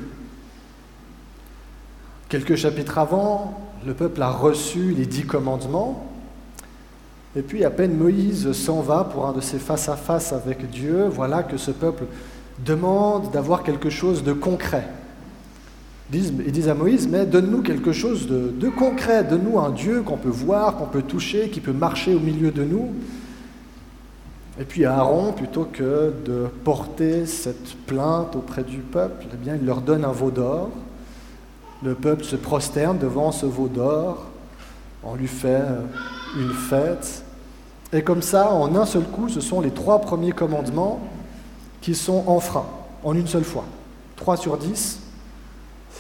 Quelques 2.28 2.56
chapitres 2.56 2.98
avant, 2.98 3.65
le 3.86 3.94
peuple 3.94 4.22
a 4.22 4.30
reçu 4.30 4.92
les 4.92 5.06
dix 5.06 5.26
commandements, 5.26 6.06
et 7.36 7.42
puis 7.42 7.66
à 7.66 7.70
peine 7.70 7.98
Moïse 7.98 8.52
s'en 8.54 8.82
va 8.82 9.04
pour 9.04 9.26
un 9.26 9.34
de 9.34 9.42
ses 9.42 9.60
face-à-face 9.60 10.34
avec 10.34 10.70
Dieu, 10.70 11.08
voilà 11.08 11.44
que 11.44 11.58
ce 11.58 11.72
peuple 11.72 12.06
demande 12.64 13.32
d'avoir 13.32 13.64
quelque 13.64 13.90
chose 13.90 14.24
de 14.24 14.34
concret. 14.34 14.88
Ils 16.14 16.52
disent 16.52 16.70
à 16.70 16.76
Moïse, 16.76 17.08
mais 17.08 17.26
donne-nous 17.26 17.64
quelque 17.64 17.92
chose 17.92 18.28
de, 18.28 18.70
concret, 18.70 19.24
donne-nous 19.24 19.60
un 19.60 19.72
Dieu 19.72 20.02
qu'on 20.02 20.18
peut 20.18 20.30
voir, 20.30 20.78
qu'on 20.78 20.86
peut 20.86 21.02
toucher, 21.02 21.50
qui 21.50 21.62
peut 21.62 21.74
marcher 21.74 22.14
au 22.14 22.20
milieu 22.20 22.52
de 22.52 22.64
nous. 22.64 22.92
Et 24.60 24.64
puis 24.64 24.86
Aaron, 24.86 25.34
plutôt 25.34 25.66
que 25.66 26.14
de 26.24 26.46
porter 26.64 27.26
cette 27.26 27.76
plainte 27.88 28.36
auprès 28.36 28.64
du 28.64 28.78
peuple, 28.78 29.26
eh 29.34 29.36
bien, 29.36 29.56
il 29.60 29.66
leur 29.66 29.82
donne 29.82 30.06
un 30.06 30.12
veau 30.12 30.32
d'or. 30.32 30.70
Le 31.84 31.94
peuple 31.96 32.24
se 32.24 32.36
prosterne 32.36 32.98
devant 32.98 33.32
ce 33.32 33.46
veau 33.46 33.68
d'or, 33.68 34.26
on 35.04 35.16
lui 35.16 35.28
fait 35.28 35.62
une 36.38 36.54
fête. 36.54 37.24
Et 37.94 38.02
comme 38.02 38.22
ça, 38.22 38.52
en 38.52 38.76
un 38.76 38.86
seul 38.86 39.04
coup, 39.04 39.30
ce 39.30 39.42
sont 39.42 39.62
les 39.62 39.72
trois 39.72 40.02
premiers 40.02 40.32
commandements 40.32 41.00
qui 41.82 41.94
sont 41.96 42.24
enfreints, 42.28 42.66
en 43.04 43.14
une 43.14 43.28
seule 43.28 43.44
fois. 43.44 43.66
Trois 44.16 44.38
sur 44.38 44.58
dix, 44.58 45.00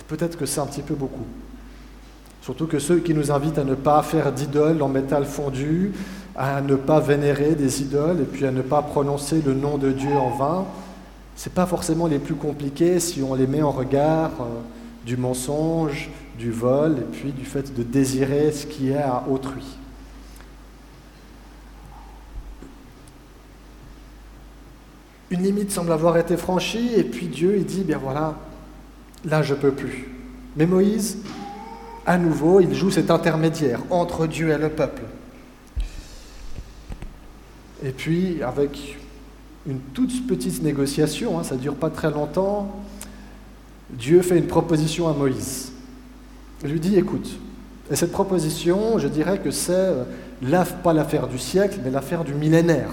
peut-être 0.08 0.38
que 0.38 0.46
c'est 0.46 0.60
un 0.60 0.66
petit 0.66 0.82
peu 0.82 0.96
beaucoup. 0.96 1.26
Surtout 2.42 2.68
que 2.68 2.80
ceux 2.80 3.00
qui 3.00 3.14
nous 3.14 3.32
invitent 3.32 3.58
à 3.58 3.64
ne 3.64 3.76
pas 3.76 4.02
faire 4.04 4.32
d'idoles 4.32 4.82
en 4.82 4.88
métal 4.88 5.26
fondu, 5.26 5.94
à 6.36 6.62
ne 6.62 6.76
pas 6.76 7.00
vénérer 7.00 7.56
des 7.56 7.82
idoles 7.82 8.22
et 8.22 8.26
puis 8.26 8.46
à 8.46 8.52
ne 8.52 8.62
pas 8.62 8.82
prononcer 8.82 9.42
le 9.44 9.54
nom 9.54 9.78
de 9.78 9.92
Dieu 9.92 10.14
en 10.14 10.30
vain, 10.30 10.66
ce 11.36 11.50
pas 11.50 11.66
forcément 11.66 12.08
les 12.08 12.20
plus 12.20 12.36
compliqués 12.36 13.00
si 13.00 13.24
on 13.24 13.34
les 13.36 13.48
met 13.48 13.62
en 13.62 13.72
regard 13.72 14.32
euh, 14.42 14.46
du 15.06 15.18
mensonge, 15.18 16.10
du 16.38 16.52
vol 16.52 16.98
et 16.98 17.18
puis 17.18 17.32
du 17.32 17.46
fait 17.46 17.74
de 17.74 17.84
désirer 17.84 18.52
ce 18.52 18.66
qui 18.66 18.90
est 18.90 18.98
à 19.02 19.24
autrui. 19.30 19.66
Une 25.30 25.44
limite 25.44 25.72
semble 25.72 25.92
avoir 25.92 26.18
été 26.18 26.38
franchie 26.38 26.94
et 26.96 27.04
puis 27.04 27.28
Dieu 27.28 27.58
il 27.58 27.66
dit, 27.66 27.84
bien 27.84 27.98
voilà, 27.98 28.36
là 29.24 29.42
je 29.42 29.54
peux 29.54 29.72
plus. 29.72 30.10
Mais 30.56 30.66
Moïse, 30.66 31.18
à 32.06 32.18
nouveau, 32.18 32.60
il 32.60 32.74
joue 32.74 32.92
cet 32.92 33.12
intermédiaire 33.12 33.82
entre 33.90 34.28
Dieu 34.28 34.50
et 34.50 34.58
le 34.58 34.70
peuple. 34.70 35.02
Et 37.84 37.90
puis, 37.90 38.42
avec 38.42 38.98
une 39.68 39.80
toute 39.80 40.28
petite 40.28 40.62
négociation, 40.62 41.40
hein, 41.40 41.44
ça 41.44 41.56
ne 41.56 41.60
dure 41.60 41.76
pas 41.76 41.90
très 41.90 42.12
longtemps, 42.12 42.85
Dieu 43.90 44.22
fait 44.22 44.38
une 44.38 44.48
proposition 44.48 45.08
à 45.08 45.14
Moïse. 45.14 45.72
Il 46.64 46.72
lui 46.72 46.80
dit, 46.80 46.98
écoute, 46.98 47.30
et 47.92 47.96
cette 47.96 48.12
proposition, 48.12 48.98
je 48.98 49.08
dirais 49.08 49.40
que 49.40 49.52
c'est 49.52 49.74
euh, 49.74 50.66
pas 50.84 50.94
l'affaire 50.94 51.28
du 51.28 51.38
siècle, 51.38 51.80
mais 51.84 51.92
l'affaire 51.92 52.24
du 52.24 52.34
millénaire. 52.34 52.90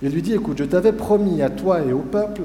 Il 0.00 0.10
lui 0.10 0.22
dit, 0.22 0.32
écoute, 0.32 0.58
je 0.58 0.64
t'avais 0.64 0.92
promis 0.92 1.42
à 1.42 1.50
toi 1.50 1.82
et 1.82 1.92
au 1.92 2.00
peuple 2.00 2.42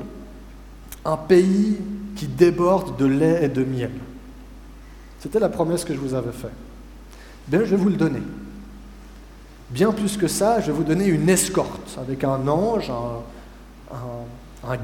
un 1.06 1.18
pays 1.18 1.78
qui 2.16 2.28
déborde 2.28 2.98
de 2.98 3.06
lait 3.06 3.46
et 3.46 3.48
de 3.48 3.64
miel. 3.64 3.92
C'était 5.20 5.40
la 5.40 5.50
promesse 5.50 5.86
que 5.86 5.94
je 5.94 6.00
vous 6.00 6.14
avais 6.14 6.32
faite. 6.32 6.52
Bien, 7.48 7.60
je 7.60 7.72
vais 7.72 7.78
vous 7.78 7.90
le 7.90 7.96
donner. 7.96 8.22
Bien 9.70 9.92
plus 9.92 10.18
que 10.18 10.28
ça, 10.28 10.60
je 10.60 10.68
vais 10.68 10.78
vous 10.78 10.84
donner 10.84 11.08
une 11.08 11.30
escorte 11.30 11.98
avec 11.98 12.24
un 12.24 12.48
ange, 12.48 12.90
un, 12.90 13.96
un 13.96 14.26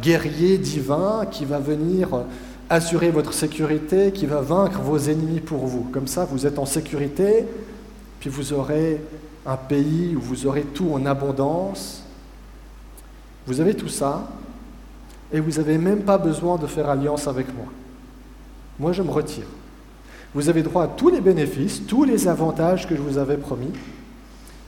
guerrier 0.02 0.58
divin 0.58 1.26
qui 1.30 1.46
va 1.46 1.60
venir 1.60 2.10
assurer 2.70 3.12
votre 3.12 3.34
sécurité, 3.34 4.12
qui 4.12 4.26
va 4.26 4.42
vaincre 4.42 4.80
vos 4.82 4.98
ennemis 4.98 5.40
pour 5.40 5.66
vous. 5.66 5.84
Comme 5.92 6.08
ça, 6.08 6.26
vous 6.26 6.46
êtes 6.46 6.60
en 6.60 6.66
sécurité, 6.66 7.46
puis 8.20 8.30
vous 8.30 8.54
aurez 8.54 9.02
un 9.46 9.58
pays 9.58 10.16
où 10.16 10.22
vous 10.22 10.48
aurez 10.48 10.64
tout 10.64 10.90
en 10.94 11.06
abondance. 11.06 12.04
Vous 13.46 13.60
avez 13.60 13.76
tout 13.76 13.90
ça, 13.90 14.30
et 15.32 15.40
vous 15.40 15.52
n'avez 15.60 15.78
même 15.78 16.04
pas 16.04 16.18
besoin 16.18 16.58
de 16.58 16.68
faire 16.68 16.90
alliance 16.90 17.28
avec 17.28 17.54
moi. 17.54 17.66
Moi, 18.80 18.94
je 18.94 19.02
me 19.02 19.12
retire. 19.12 19.46
Vous 20.34 20.50
avez 20.50 20.64
droit 20.64 20.84
à 20.84 20.88
tous 20.88 21.10
les 21.10 21.22
bénéfices, 21.22 21.86
tous 21.86 22.06
les 22.06 22.28
avantages 22.28 22.88
que 22.88 22.96
je 22.96 23.02
vous 23.02 23.18
avais 23.18 23.38
promis, 23.38 23.72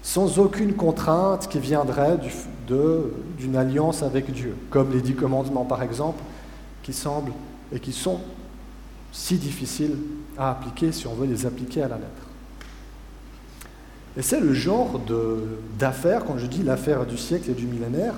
sans 0.06 0.38
aucune 0.38 0.74
contrainte 0.74 1.48
qui 1.48 1.58
viendrait 1.58 2.20
d'une 2.68 3.56
alliance 3.56 4.04
avec 4.04 4.32
Dieu, 4.32 4.56
comme 4.70 4.92
les 4.92 5.02
dix 5.02 5.16
commandements 5.16 5.66
par 5.66 5.82
exemple, 5.82 6.22
qui 6.84 6.94
semblent 6.94 7.32
et 7.74 7.80
qui 7.80 7.92
sont 7.92 8.20
si 9.12 9.38
difficiles 9.38 9.98
à 10.38 10.52
appliquer 10.52 10.92
si 10.92 11.08
on 11.08 11.16
veut 11.16 11.26
les 11.26 11.48
appliquer 11.48 11.82
à 11.82 11.88
la 11.88 11.96
lettre. 11.96 12.30
Et 14.16 14.22
c'est 14.22 14.40
le 14.40 14.54
genre 14.54 15.02
d'affaire, 15.80 16.24
quand 16.24 16.38
je 16.38 16.46
dis 16.46 16.62
l'affaire 16.62 17.08
du 17.08 17.18
siècle 17.18 17.50
et 17.50 17.56
du 17.56 17.66
millénaire, 17.66 18.14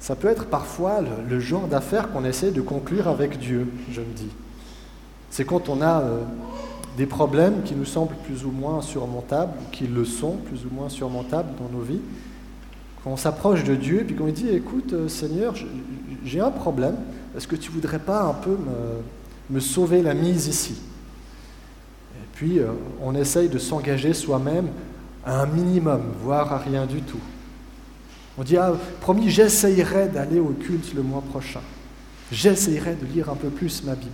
ça 0.00 0.16
peut 0.16 0.28
être 0.28 0.46
parfois 0.46 1.02
le, 1.28 1.38
genre 1.38 1.68
d'affaire 1.68 2.10
qu'on 2.10 2.24
essaie 2.24 2.50
de 2.50 2.60
conclure 2.60 3.06
avec 3.06 3.38
Dieu, 3.38 3.68
je 3.92 4.00
me 4.00 4.12
dis. 4.12 4.30
C'est 5.30 5.44
quand 5.44 5.68
on 5.68 5.82
a 5.82 6.00
euh, 6.00 6.18
des 6.96 7.06
problèmes 7.06 7.62
qui 7.62 7.74
nous 7.74 7.84
semblent 7.84 8.16
plus 8.24 8.44
ou 8.44 8.50
moins 8.50 8.82
surmontables, 8.82 9.54
qui 9.70 9.86
le 9.86 10.04
sont 10.04 10.36
plus 10.36 10.64
ou 10.66 10.74
moins 10.74 10.88
surmontables 10.88 11.50
dans 11.58 11.68
nos 11.76 11.82
vies, 11.82 12.00
quand 13.02 13.10
on 13.10 13.16
s'approche 13.16 13.64
de 13.64 13.74
Dieu 13.74 14.00
et 14.00 14.04
puis 14.04 14.14
qu'on 14.14 14.26
lui 14.26 14.32
dit, 14.32 14.48
écoute 14.48 14.92
euh, 14.92 15.08
Seigneur, 15.08 15.54
j'ai 16.24 16.40
un 16.40 16.50
problème, 16.50 16.96
est-ce 17.36 17.48
que 17.48 17.56
tu 17.56 17.70
voudrais 17.70 17.98
pas 17.98 18.22
un 18.22 18.34
peu 18.34 18.50
me, 18.50 19.56
me 19.56 19.60
sauver 19.60 20.02
la 20.02 20.14
mise 20.14 20.46
ici? 20.46 20.74
Et 22.14 22.26
puis 22.34 22.58
euh, 22.58 22.68
on 23.02 23.14
essaye 23.14 23.48
de 23.48 23.58
s'engager 23.58 24.12
soi-même 24.12 24.68
à 25.24 25.40
un 25.40 25.46
minimum, 25.46 26.02
voire 26.22 26.52
à 26.52 26.58
rien 26.58 26.86
du 26.86 27.00
tout. 27.00 27.20
On 28.38 28.44
dit, 28.44 28.56
ah, 28.56 28.72
promis, 29.00 29.28
j'essayerai 29.30 30.08
d'aller 30.08 30.40
au 30.40 30.54
culte 30.58 30.94
le 30.94 31.02
mois 31.02 31.22
prochain. 31.22 31.60
J'essayerai 32.30 32.94
de 32.94 33.06
lire 33.06 33.28
un 33.28 33.34
peu 33.34 33.48
plus 33.48 33.84
ma 33.84 33.94
Bible. 33.94 34.10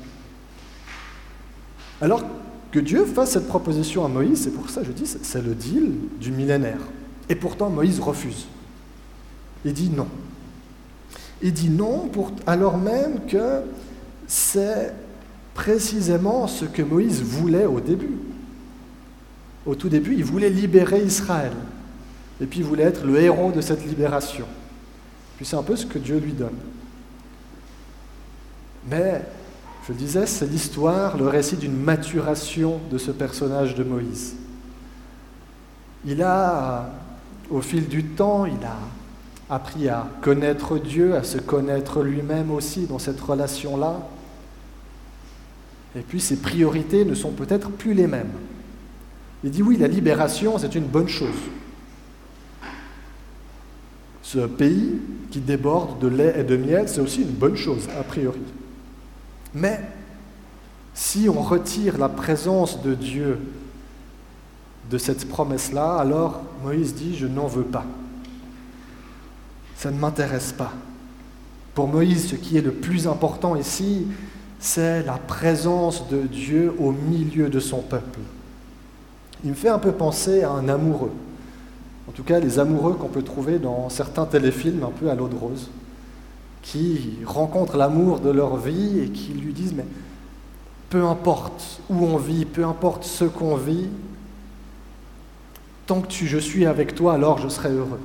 Alors 2.01 2.23
que 2.71 2.79
Dieu 2.79 3.05
fasse 3.07 3.33
cette 3.33 3.49
proposition 3.49 4.05
à 4.05 4.09
Moïse, 4.09 4.43
c'est 4.43 4.51
pour 4.51 4.69
ça 4.71 4.81
que 4.81 4.89
je 4.89 4.93
dis, 4.93 5.07
c'est 5.07 5.43
le 5.43 5.55
deal 5.55 5.93
du 6.21 6.31
millénaire. 6.31 6.81
Et 7.29 7.35
pourtant, 7.35 7.71
Moïse 7.71 8.01
refuse. 8.01 8.47
Il 9.65 9.73
dit 9.73 9.91
non. 9.91 10.09
Il 11.43 11.53
dit 11.53 11.71
non 11.71 12.09
pour, 12.09 12.33
alors 12.47 12.79
même 12.79 13.21
que 13.27 13.61
c'est 14.27 14.93
précisément 15.55 16.47
ce 16.47 16.65
que 16.65 16.83
Moïse 16.83 17.23
voulait 17.23 17.67
au 17.67 17.81
début. 17.81 18.19
Au 19.67 19.75
tout 19.75 19.89
début, 19.89 20.15
il 20.15 20.25
voulait 20.25 20.51
libérer 20.51 21.03
Israël. 21.03 21.53
Et 22.41 22.47
puis 22.47 22.61
il 22.61 22.65
voulait 22.65 22.85
être 22.85 23.05
le 23.05 23.21
héros 23.21 23.51
de 23.51 23.61
cette 23.61 23.85
libération. 23.85 24.47
Puis 25.37 25.47
c'est 25.47 25.57
un 25.57 25.63
peu 25.63 25.77
ce 25.77 25.87
que 25.87 25.99
Dieu 25.99 26.19
lui 26.19 26.33
donne. 26.33 26.57
Mais, 28.91 29.23
je 29.89 29.95
le 29.95 29.99
disais, 29.99 30.27
c'est 30.27 30.47
l'histoire, 30.47 31.17
le 31.17 31.27
récit 31.27 31.57
d'une 31.57 31.75
maturation 31.75 32.79
de 32.93 32.99
ce 32.99 33.11
personnage 33.11 33.75
de 33.75 33.83
Moïse. 33.83 34.37
Il 36.05 36.23
a, 36.23 36.91
au 37.51 37.63
fil 37.63 37.89
du 37.89 38.05
temps, 38.05 38.45
il 38.45 38.63
a 38.67 38.77
appris 39.49 39.89
à 39.89 40.07
connaître 40.21 40.79
Dieu, 40.79 41.17
à 41.17 41.23
se 41.23 41.39
connaître 41.39 42.03
lui-même 42.03 42.51
aussi 42.51 42.85
dans 42.85 42.99
cette 42.99 43.19
relation-là. 43.19 44.07
Et 45.97 46.03
puis 46.03 46.21
ses 46.21 46.37
priorités 46.37 47.07
ne 47.07 47.15
sont 47.15 47.31
peut-être 47.31 47.71
plus 47.71 47.95
les 47.95 48.07
mêmes. 48.07 48.33
Il 49.43 49.51
dit 49.51 49.63
oui, 49.63 49.79
la 49.79 49.89
libération, 49.89 50.59
c'est 50.59 50.75
une 50.75 50.85
bonne 50.85 51.09
chose 51.09 51.35
ce 54.29 54.41
pays 54.41 55.01
qui 55.31 55.41
déborde 55.41 56.01
de 56.01 56.09
lait 56.09 56.35
et 56.39 56.45
de 56.45 56.59
miel, 56.59 56.87
c'est 56.87 57.01
aussi 57.01 57.23
une 57.23 57.31
bonne 57.31 57.57
chose, 57.57 57.89
a 57.99 58.03
priori. 58.03 58.41
Mais 59.55 59.81
si 60.95 61.29
on 61.29 61.41
retire 61.41 61.99
la 61.99 62.09
présence 62.09 62.83
de 62.83 62.95
Dieu 62.95 63.39
de 64.91 64.99
cette 64.99 65.29
promesse-là, 65.29 65.97
alors 65.97 66.43
Moïse 66.63 66.95
dit, 66.95 67.17
je 67.17 67.27
n'en 67.27 67.47
veux 67.47 67.65
pas. 67.65 67.85
Ça 69.77 69.91
ne 69.91 69.99
m'intéresse 69.99 70.53
pas. 70.53 70.73
Pour 71.75 71.89
Moïse, 71.89 72.31
ce 72.31 72.35
qui 72.35 72.57
est 72.57 72.63
le 72.63 72.73
plus 72.73 73.07
important 73.07 73.55
ici, 73.55 74.07
c'est 74.59 75.05
la 75.05 75.19
présence 75.19 76.09
de 76.09 76.23
Dieu 76.23 76.75
au 76.79 76.91
milieu 76.91 77.49
de 77.49 77.61
son 77.61 77.81
peuple. 77.81 78.21
Il 79.45 79.51
me 79.51 79.55
fait 79.55 79.69
un 79.69 79.79
peu 79.79 79.93
penser 79.93 80.43
à 80.43 80.51
un 80.51 80.69
amoureux 80.69 81.13
en 82.09 82.13
tout 82.13 82.23
cas 82.23 82.41
les 82.41 82.59
amoureux 82.59 82.95
qu'on 82.95 83.09
peut 83.09 83.23
trouver 83.23 83.59
dans 83.59 83.89
certains 83.91 84.25
téléfilms 84.25 84.83
un 84.83 84.91
peu 84.91 85.11
à 85.11 85.15
l'eau 85.15 85.29
de 85.29 85.37
rose, 85.37 85.71
qui 86.69 87.19
rencontrent 87.25 87.77
l'amour 87.77 88.21
de 88.21 88.31
leur 88.31 88.57
vie 88.57 89.01
et 89.01 89.09
qui 89.09 89.33
lui 89.33 89.53
disent, 89.53 89.75
mais 89.75 89.87
peu 90.91 91.05
importe 91.05 91.81
où 91.89 92.05
on 92.05 92.17
vit, 92.17 92.45
peu 92.45 92.65
importe 92.65 93.05
ce 93.05 93.25
qu'on 93.25 93.57
vit, 93.57 93.89
tant 95.87 96.01
que 96.01 96.13
je 96.13 96.39
suis 96.39 96.67
avec 96.67 96.95
toi, 96.95 97.15
alors 97.15 97.39
je 97.39 97.49
serai 97.49 97.71
heureux. 97.71 98.01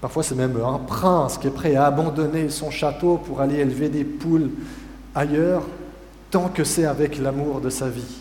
Parfois 0.00 0.22
c'est 0.22 0.36
même 0.36 0.56
un 0.64 0.78
prince 0.78 1.38
qui 1.38 1.48
est 1.48 1.52
prêt 1.52 1.74
à 1.74 1.86
abandonner 1.86 2.50
son 2.50 2.70
château 2.70 3.16
pour 3.16 3.40
aller 3.40 3.56
élever 3.56 3.88
des 3.88 4.04
poules 4.04 4.50
ailleurs, 5.14 5.64
tant 6.30 6.48
que 6.48 6.62
c'est 6.62 6.84
avec 6.84 7.18
l'amour 7.18 7.60
de 7.60 7.70
sa 7.70 7.88
vie. 7.88 8.16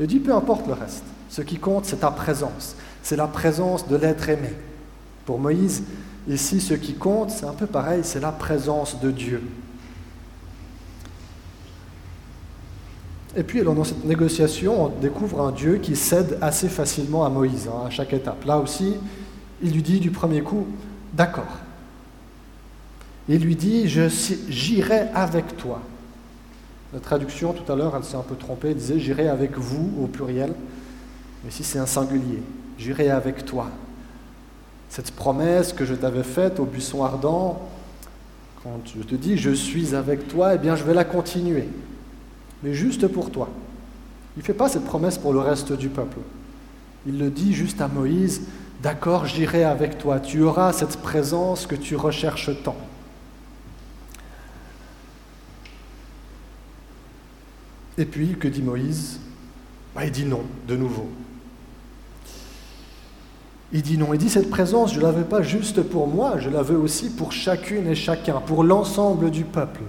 Il 0.00 0.06
dit, 0.06 0.18
peu 0.18 0.34
importe 0.34 0.66
le 0.66 0.72
reste, 0.72 1.04
ce 1.28 1.42
qui 1.42 1.58
compte, 1.58 1.84
c'est 1.84 2.00
ta 2.00 2.10
présence 2.10 2.74
c'est 3.08 3.16
la 3.16 3.26
présence 3.26 3.88
de 3.88 3.96
l'être 3.96 4.28
aimé. 4.28 4.50
Pour 5.24 5.38
Moïse, 5.38 5.82
ici, 6.28 6.60
ce 6.60 6.74
qui 6.74 6.94
compte, 6.94 7.30
c'est 7.30 7.46
un 7.46 7.52
peu 7.52 7.66
pareil, 7.66 8.00
c'est 8.04 8.20
la 8.20 8.32
présence 8.32 9.00
de 9.00 9.10
Dieu. 9.10 9.42
Et 13.36 13.42
puis, 13.42 13.62
dans 13.62 13.84
cette 13.84 14.04
négociation, 14.04 14.84
on 14.84 14.88
découvre 14.88 15.40
un 15.40 15.52
Dieu 15.52 15.76
qui 15.76 15.96
cède 15.96 16.38
assez 16.40 16.68
facilement 16.68 17.24
à 17.24 17.28
Moïse, 17.28 17.68
hein, 17.68 17.86
à 17.86 17.90
chaque 17.90 18.12
étape. 18.12 18.44
Là 18.44 18.58
aussi, 18.58 18.94
il 19.62 19.72
lui 19.72 19.82
dit 19.82 20.00
du 20.00 20.10
premier 20.10 20.42
coup, 20.42 20.66
d'accord. 21.12 21.58
Il 23.28 23.40
lui 23.42 23.54
dit, 23.54 23.86
j'irai 23.86 25.08
avec 25.14 25.56
toi. 25.56 25.82
La 26.92 27.00
traduction, 27.00 27.52
tout 27.52 27.70
à 27.70 27.76
l'heure, 27.76 27.94
elle 27.96 28.04
s'est 28.04 28.16
un 28.16 28.22
peu 28.22 28.34
trompée, 28.34 28.70
elle 28.70 28.76
disait, 28.76 28.98
j'irai 28.98 29.28
avec 29.28 29.58
vous 29.58 30.02
au 30.02 30.06
pluriel, 30.06 30.52
mais 31.44 31.50
ici 31.50 31.62
c'est 31.62 31.78
un 31.78 31.86
singulier 31.86 32.42
j'irai 32.78 33.10
avec 33.10 33.44
toi. 33.44 33.70
Cette 34.88 35.10
promesse 35.12 35.72
que 35.72 35.84
je 35.84 35.94
t'avais 35.94 36.22
faite 36.22 36.60
au 36.60 36.64
buisson 36.64 37.04
ardent, 37.04 37.68
quand 38.62 38.80
je 38.96 39.02
te 39.02 39.14
dis 39.14 39.36
je 39.36 39.50
suis 39.50 39.94
avec 39.94 40.28
toi, 40.28 40.54
eh 40.54 40.58
bien 40.58 40.76
je 40.76 40.84
vais 40.84 40.94
la 40.94 41.04
continuer, 41.04 41.68
mais 42.62 42.74
juste 42.74 43.06
pour 43.06 43.30
toi. 43.30 43.48
Il 44.36 44.40
ne 44.40 44.44
fait 44.44 44.54
pas 44.54 44.68
cette 44.68 44.84
promesse 44.84 45.18
pour 45.18 45.32
le 45.32 45.40
reste 45.40 45.72
du 45.72 45.88
peuple. 45.88 46.18
Il 47.06 47.18
le 47.18 47.30
dit 47.30 47.52
juste 47.52 47.80
à 47.80 47.88
Moïse, 47.88 48.42
d'accord, 48.82 49.26
j'irai 49.26 49.64
avec 49.64 49.98
toi, 49.98 50.20
tu 50.20 50.42
auras 50.42 50.72
cette 50.72 50.96
présence 50.98 51.66
que 51.66 51.74
tu 51.74 51.96
recherches 51.96 52.50
tant. 52.62 52.76
Et 57.98 58.04
puis, 58.04 58.36
que 58.38 58.46
dit 58.46 58.62
Moïse? 58.62 59.18
Bah, 59.94 60.04
Il 60.04 60.12
dit 60.12 60.24
non, 60.24 60.42
de 60.68 60.76
nouveau. 60.76 61.08
Il 63.72 63.82
dit 63.82 63.98
non, 63.98 64.14
il 64.14 64.18
dit 64.18 64.30
cette 64.30 64.48
présence, 64.48 64.94
je 64.94 64.98
ne 64.98 65.04
la 65.04 65.10
veux 65.10 65.24
pas 65.24 65.42
juste 65.42 65.82
pour 65.82 66.06
moi, 66.06 66.38
je 66.38 66.48
la 66.48 66.62
veux 66.62 66.78
aussi 66.78 67.10
pour 67.10 67.32
chacune 67.32 67.86
et 67.86 67.94
chacun, 67.94 68.40
pour 68.40 68.64
l'ensemble 68.64 69.30
du 69.30 69.44
peuple. 69.44 69.82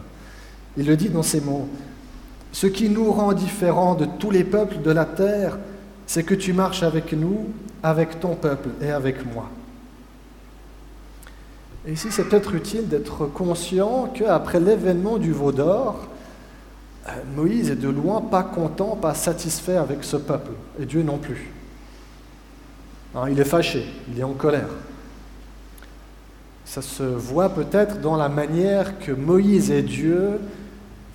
Il 0.77 0.85
le 0.85 0.97
dit 0.97 1.09
dans 1.09 1.23
ces 1.23 1.39
mots, 1.39 1.67
ce 2.51 2.67
qui 2.67 2.89
nous 2.89 3.11
rend 3.11 3.31
différents 3.33 3.95
de 3.95 4.05
tous 4.05 4.31
les 4.31 4.43
peuples 4.43 4.81
de 4.81 4.91
la 4.91 5.05
terre, 5.05 5.57
c'est 6.07 6.23
que 6.23 6.35
tu 6.35 6.51
marches 6.51 6.83
avec 6.83 7.13
nous, 7.13 7.47
avec 7.81 8.19
ton 8.19 8.35
peuple 8.35 8.69
et 8.81 8.91
avec 8.91 9.25
moi. 9.33 9.49
Et 11.87 11.93
ici, 11.93 12.07
c'est 12.11 12.25
peut-être 12.25 12.55
utile 12.55 12.89
d'être 12.89 13.27
conscient 13.27 14.11
qu'après 14.13 14.59
l'événement 14.59 15.17
du 15.17 15.31
veau 15.31 15.53
d'or, 15.53 16.07
euh, 17.07 17.11
Moïse 17.35 17.69
est 17.69 17.75
de 17.75 17.87
loin 17.87 18.19
pas 18.19 18.43
content, 18.43 18.97
pas 18.97 19.13
satisfait 19.13 19.77
avec 19.77 20.03
ce 20.03 20.17
peuple, 20.17 20.51
et 20.81 20.85
Dieu 20.85 21.01
non 21.01 21.17
plus. 21.17 21.51
Hein, 23.15 23.29
il 23.31 23.39
est 23.39 23.45
fâché, 23.45 23.85
il 24.11 24.19
est 24.19 24.23
en 24.23 24.33
colère. 24.33 24.69
Ça 26.65 26.81
se 26.81 27.03
voit 27.03 27.49
peut-être 27.49 27.99
dans 27.99 28.15
la 28.15 28.29
manière 28.29 28.99
que 28.99 29.11
Moïse 29.11 29.71
et 29.71 29.81
Dieu 29.81 30.39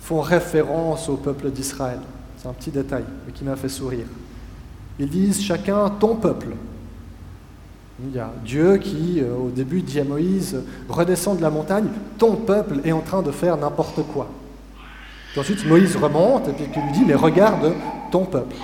font 0.01 0.19
référence 0.19 1.07
au 1.07 1.15
peuple 1.15 1.49
d'Israël. 1.49 1.99
C'est 2.37 2.47
un 2.47 2.53
petit 2.53 2.71
détail, 2.71 3.05
mais 3.25 3.31
qui 3.31 3.45
m'a 3.45 3.55
fait 3.55 3.69
sourire. 3.69 4.05
Ils 4.99 5.09
disent 5.09 5.41
chacun 5.41 5.89
ton 5.89 6.15
peuple. 6.15 6.49
Il 8.03 8.13
y 8.13 8.19
a 8.19 8.29
Dieu 8.43 8.77
qui, 8.77 9.21
euh, 9.21 9.33
au 9.33 9.49
début, 9.49 9.81
dit 9.81 10.01
à 10.01 10.03
Moïse 10.03 10.61
redescends 10.89 11.35
de 11.35 11.41
la 11.41 11.49
montagne, 11.49 11.87
ton 12.17 12.35
peuple 12.35 12.81
est 12.83 12.91
en 12.91 12.99
train 12.99 13.21
de 13.21 13.31
faire 13.31 13.55
n'importe 13.55 14.01
quoi. 14.13 14.27
ensuite, 15.37 15.65
Moïse 15.65 15.95
remonte 15.95 16.49
et 16.49 16.51
puis 16.51 16.65
lui 16.81 16.91
dit 16.91 17.05
mais 17.05 17.15
regarde 17.15 17.73
ton 18.11 18.25
peuple. 18.25 18.57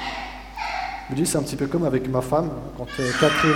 Je 1.11 1.15
dis, 1.17 1.25
c'est 1.25 1.37
un 1.37 1.43
petit 1.43 1.57
peu 1.57 1.67
comme 1.67 1.83
avec 1.83 2.07
ma 2.07 2.21
femme, 2.21 2.49
quand 2.77 2.87
euh, 2.99 3.11
Catherine 3.19 3.51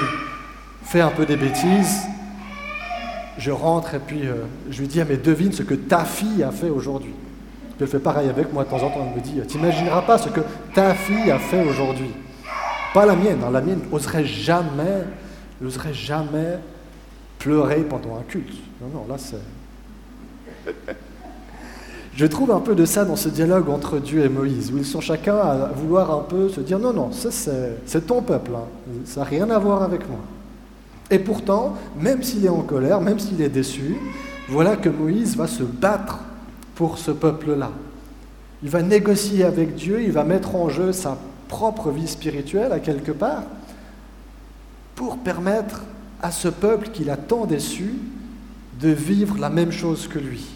fait 0.84 1.00
un 1.00 1.10
peu 1.10 1.26
des 1.26 1.38
bêtises, 1.38 2.02
je 3.38 3.50
rentre 3.50 3.94
et 3.94 4.00
puis 4.00 4.28
euh, 4.28 4.44
je 4.70 4.82
lui 4.82 4.90
dis, 4.90 5.02
mais 5.08 5.16
devine 5.16 5.54
ce 5.54 5.64
que 5.64 5.74
ta 5.74 6.04
fille 6.04 6.44
a 6.44 6.52
fait 6.52 6.70
aujourd'hui. 6.70 7.14
Elle 7.80 7.88
fait 7.88 8.00
pareil 8.00 8.28
avec 8.30 8.52
moi 8.52 8.66
de 8.66 8.70
temps 8.70 8.84
en 8.84 8.90
temps, 8.90 9.10
elle 9.10 9.16
me 9.16 9.22
dit, 9.22 9.40
t'imagineras 9.48 10.02
pas 10.02 10.18
ce 10.18 10.28
que 10.28 10.42
ta 10.74 10.94
fille 10.94 11.32
a 11.32 11.40
fait 11.40 11.66
aujourd'hui. 11.66 12.12
Pas 12.94 13.06
la 13.06 13.16
mienne, 13.16 13.40
hein. 13.46 13.52
la 13.52 13.62
mienne 13.62 13.82
n'oserait 13.90 14.26
jamais, 14.26 15.04
n'oserait 15.62 15.94
jamais 15.94 16.60
pleurer 17.40 17.84
pendant 17.84 18.18
un 18.18 18.24
culte. 18.24 18.54
Non, 18.82 19.00
non, 19.00 19.06
là 19.08 19.16
c'est... 19.18 19.38
Je 22.16 22.26
trouve 22.26 22.52
un 22.52 22.62
peu 22.62 22.76
de 22.76 22.86
ça 22.86 23.04
dans 23.04 23.18
ce 23.18 23.28
dialogue 23.28 23.70
entre 23.70 24.00
Dieu 24.00 24.24
et 24.24 24.30
Moïse, 24.30 24.72
où 24.72 24.78
ils 24.78 24.86
sont 24.86 25.02
chacun 25.02 25.36
à 25.36 25.72
vouloir 25.76 26.12
un 26.12 26.24
peu 26.24 26.48
se 26.48 26.62
dire 26.62 26.80
non, 26.80 26.94
non, 26.94 27.10
c'est 27.12 28.08
ton 28.08 28.22
peuple, 28.22 28.52
hein. 28.56 28.64
ça 29.04 29.20
n'a 29.20 29.26
rien 29.26 29.50
à 29.50 29.60
voir 29.60 29.84
avec 29.84 30.08
moi. 30.08 30.20
Et 31.12 31.20
pourtant, 31.20 31.76
même 32.00 32.24
s'il 32.24 32.46
est 32.46 32.50
en 32.50 32.62
colère, 32.62 33.02
même 33.02 33.20
s'il 33.20 33.42
est 33.42 33.50
déçu, 33.50 33.98
voilà 34.48 34.78
que 34.78 34.88
Moïse 34.88 35.36
va 35.36 35.48
se 35.48 35.64
battre 35.64 36.20
pour 36.76 36.98
ce 37.00 37.12
peuple-là. 37.12 37.72
Il 38.64 38.70
va 38.70 38.82
négocier 38.82 39.44
avec 39.44 39.76
Dieu, 39.76 40.02
il 40.02 40.14
va 40.14 40.24
mettre 40.24 40.56
en 40.56 40.70
jeu 40.70 40.94
sa 40.94 41.18
propre 41.50 41.92
vie 41.92 42.08
spirituelle 42.08 42.72
à 42.72 42.80
quelque 42.80 43.12
part 43.12 43.44
pour 44.96 45.18
permettre 45.18 45.82
à 46.22 46.32
ce 46.32 46.48
peuple 46.48 46.90
qu'il 46.94 47.10
a 47.10 47.18
tant 47.18 47.46
déçu 47.46 47.96
de 48.80 48.90
vivre 48.90 49.38
la 49.38 49.50
même 49.50 49.72
chose 49.72 50.08
que 50.08 50.18
lui. 50.18 50.55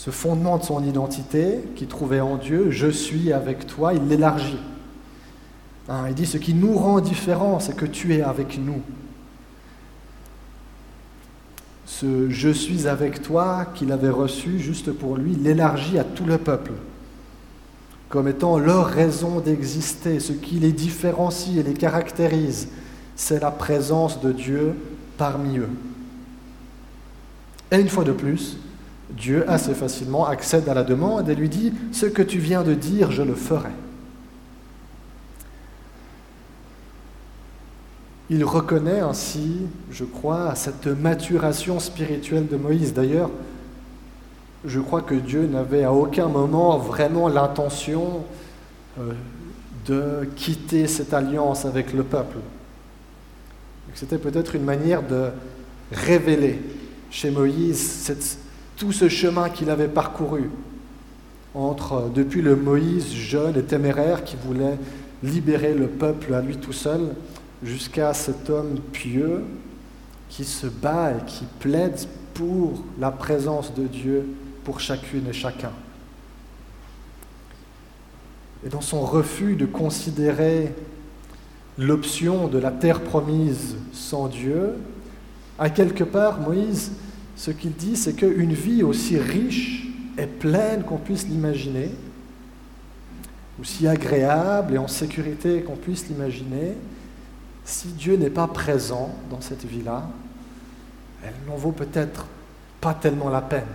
Ce 0.00 0.08
fondement 0.08 0.56
de 0.56 0.62
son 0.62 0.82
identité 0.82 1.58
qu'il 1.76 1.86
trouvait 1.86 2.20
en 2.20 2.38
Dieu, 2.38 2.70
je 2.70 2.86
suis 2.86 3.34
avec 3.34 3.66
toi, 3.66 3.92
il 3.92 4.08
l'élargit. 4.08 4.56
Hein, 5.90 6.04
il 6.08 6.14
dit 6.14 6.24
ce 6.24 6.38
qui 6.38 6.54
nous 6.54 6.72
rend 6.72 7.00
différents, 7.00 7.60
c'est 7.60 7.76
que 7.76 7.84
tu 7.84 8.14
es 8.14 8.22
avec 8.22 8.58
nous. 8.58 8.80
Ce 11.84 12.30
je 12.30 12.48
suis 12.48 12.88
avec 12.88 13.20
toi 13.20 13.66
qu'il 13.74 13.92
avait 13.92 14.08
reçu 14.08 14.58
juste 14.58 14.90
pour 14.90 15.18
lui, 15.18 15.34
l'élargit 15.34 15.98
à 15.98 16.04
tout 16.04 16.24
le 16.24 16.38
peuple 16.38 16.72
comme 18.08 18.26
étant 18.26 18.58
leur 18.58 18.86
raison 18.86 19.38
d'exister, 19.38 20.18
ce 20.18 20.32
qui 20.32 20.54
les 20.54 20.72
différencie 20.72 21.58
et 21.58 21.62
les 21.62 21.74
caractérise, 21.74 22.68
c'est 23.16 23.40
la 23.40 23.50
présence 23.50 24.22
de 24.22 24.32
Dieu 24.32 24.74
parmi 25.18 25.58
eux. 25.58 25.68
Et 27.70 27.78
une 27.78 27.90
fois 27.90 28.02
de 28.02 28.12
plus, 28.12 28.56
Dieu 29.16 29.48
assez 29.48 29.74
facilement 29.74 30.26
accède 30.26 30.68
à 30.68 30.74
la 30.74 30.84
demande 30.84 31.28
et 31.28 31.34
lui 31.34 31.48
dit, 31.48 31.72
ce 31.92 32.06
que 32.06 32.22
tu 32.22 32.38
viens 32.38 32.62
de 32.62 32.74
dire, 32.74 33.10
je 33.10 33.22
le 33.22 33.34
ferai. 33.34 33.70
Il 38.30 38.44
reconnaît 38.44 39.00
ainsi, 39.00 39.66
je 39.90 40.04
crois, 40.04 40.54
cette 40.54 40.86
maturation 40.86 41.80
spirituelle 41.80 42.46
de 42.46 42.56
Moïse. 42.56 42.94
D'ailleurs, 42.94 43.30
je 44.64 44.78
crois 44.78 45.02
que 45.02 45.14
Dieu 45.14 45.46
n'avait 45.46 45.82
à 45.82 45.92
aucun 45.92 46.28
moment 46.28 46.78
vraiment 46.78 47.28
l'intention 47.28 48.24
euh, 49.00 49.12
de 49.86 50.28
quitter 50.36 50.86
cette 50.86 51.12
alliance 51.12 51.64
avec 51.64 51.92
le 51.92 52.04
peuple. 52.04 52.36
C'était 53.94 54.18
peut-être 54.18 54.54
une 54.54 54.64
manière 54.64 55.02
de 55.02 55.30
révéler 55.90 56.60
chez 57.10 57.30
Moïse 57.30 58.12
tout 58.80 58.92
ce 58.92 59.10
chemin 59.10 59.50
qu'il 59.50 59.68
avait 59.68 59.88
parcouru 59.88 60.50
entre, 61.54 62.10
depuis 62.14 62.40
le 62.40 62.56
Moïse 62.56 63.12
jeune 63.12 63.58
et 63.58 63.62
téméraire 63.62 64.24
qui 64.24 64.36
voulait 64.36 64.78
libérer 65.22 65.74
le 65.74 65.86
peuple 65.86 66.32
à 66.32 66.40
lui 66.40 66.56
tout 66.56 66.72
seul, 66.72 67.14
jusqu'à 67.62 68.14
cet 68.14 68.48
homme 68.48 68.80
pieux 68.90 69.44
qui 70.30 70.44
se 70.44 70.66
bat 70.66 71.10
et 71.10 71.26
qui 71.26 71.44
plaide 71.58 71.98
pour 72.32 72.82
la 72.98 73.10
présence 73.10 73.74
de 73.74 73.86
Dieu 73.86 74.26
pour 74.64 74.80
chacune 74.80 75.26
et 75.28 75.34
chacun. 75.34 75.72
Et 78.64 78.70
dans 78.70 78.80
son 78.80 79.02
refus 79.02 79.56
de 79.56 79.66
considérer 79.66 80.74
l'option 81.76 82.48
de 82.48 82.58
la 82.58 82.70
terre 82.70 83.02
promise 83.02 83.76
sans 83.92 84.28
Dieu, 84.28 84.72
à 85.58 85.68
quelque 85.68 86.04
part, 86.04 86.40
Moïse, 86.40 86.92
ce 87.40 87.50
qu'il 87.50 87.72
dit, 87.72 87.96
c'est 87.96 88.12
qu'une 88.12 88.52
vie 88.52 88.82
aussi 88.82 89.18
riche 89.18 89.88
et 90.18 90.26
pleine 90.26 90.82
qu'on 90.82 90.98
puisse 90.98 91.26
l'imaginer, 91.26 91.90
aussi 93.58 93.88
agréable 93.88 94.74
et 94.74 94.78
en 94.78 94.88
sécurité 94.88 95.62
qu'on 95.62 95.76
puisse 95.76 96.06
l'imaginer, 96.10 96.74
si 97.64 97.88
Dieu 97.88 98.16
n'est 98.16 98.28
pas 98.28 98.46
présent 98.46 99.14
dans 99.30 99.40
cette 99.40 99.64
vie-là, 99.64 100.06
elle 101.24 101.32
n'en 101.48 101.56
vaut 101.56 101.72
peut-être 101.72 102.26
pas 102.78 102.92
tellement 102.92 103.30
la 103.30 103.40
peine. 103.40 103.72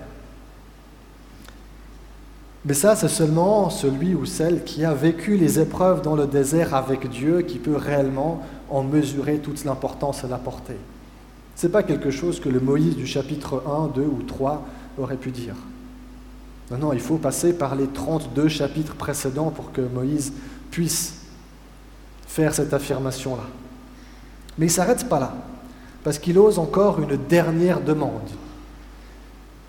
Mais 2.66 2.76
ça, 2.76 2.96
c'est 2.96 3.08
seulement 3.08 3.72
celui 3.72 4.14
ou 4.14 4.28
celle 4.28 4.64
qui 4.64 4.86
a 4.86 4.94
vécu 4.94 5.38
les 5.38 5.60
épreuves 5.60 6.04
dans 6.04 6.16
le 6.16 6.28
désert 6.28 6.76
avec 6.76 7.10
Dieu 7.10 7.42
qui 7.42 7.58
peut 7.58 7.78
réellement 7.78 8.44
en 8.70 8.84
mesurer 8.84 9.40
toute 9.40 9.66
l'importance 9.66 10.24
et 10.24 10.28
la 10.28 10.38
portée. 10.38 10.78
Ce 11.56 11.66
n'est 11.66 11.72
pas 11.72 11.84
quelque 11.84 12.12
chose 12.12 12.40
que 12.40 12.50
le 12.50 12.60
Moïse 12.60 12.96
du 12.96 13.08
chapitre 13.08 13.64
1, 13.66 13.88
2 13.96 14.02
ou 14.02 14.24
3 14.24 14.66
aurait 14.98 15.18
pu 15.18 15.32
dire. 15.32 15.56
Non, 16.72 16.78
non, 16.78 16.94
il 16.94 17.00
faut 17.00 17.18
passer 17.18 17.58
par 17.58 17.76
les 17.76 17.88
32 17.88 18.48
chapitres 18.48 18.96
précédents 18.96 19.52
pour 19.52 19.72
que 19.72 19.82
Moïse 19.82 20.34
puisse 20.72 21.22
faire 22.28 22.54
cette 22.54 22.74
affirmation-là. 22.74 23.44
Mais 24.58 24.66
il 24.66 24.70
ne 24.70 24.74
s'arrête 24.74 25.08
pas 25.08 25.20
là, 25.20 25.36
parce 26.04 26.18
qu'il 26.18 26.38
ose 26.38 26.60
encore 26.60 27.00
une 27.00 27.18
dernière 27.18 27.82
demande. 27.82 28.30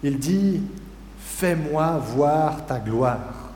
Il 0.02 0.18
dit, 0.18 0.60
Fais-moi 1.36 1.98
voir 2.14 2.64
ta 2.64 2.78
gloire. 2.78 3.50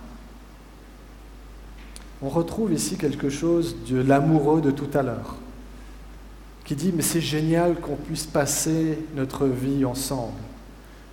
On 2.20 2.28
retrouve 2.28 2.74
ici 2.74 2.98
quelque 2.98 3.30
chose 3.30 3.74
de 3.88 4.02
l'amoureux 4.02 4.60
de 4.60 4.70
tout 4.70 4.90
à 4.92 5.02
l'heure, 5.02 5.36
qui 6.70 6.76
dit, 6.76 6.92
mais 6.94 7.02
c'est 7.02 7.20
génial 7.20 7.80
qu'on 7.80 7.96
puisse 7.96 8.26
passer 8.26 8.96
notre 9.16 9.46
vie 9.46 9.85
ensemble. 9.85 10.38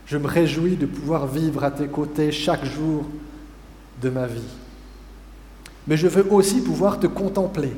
Je 0.06 0.20
me 0.20 0.28
réjouis 0.28 0.76
de 0.76 0.86
pouvoir 0.86 1.26
vivre 1.26 1.63
à 1.63 1.72
tes 1.72 1.88
côtés 1.88 2.32
chaque 2.32 2.63
jour 2.63 3.06
de 4.00 4.12
ma 4.12 4.28
vie. 4.28 4.54
Mais 5.88 5.98
je 5.98 6.08
veux 6.08 6.32
aussi 6.32 6.62
pouvoir 6.62 7.00
te 7.00 7.08
contempler, 7.08 7.72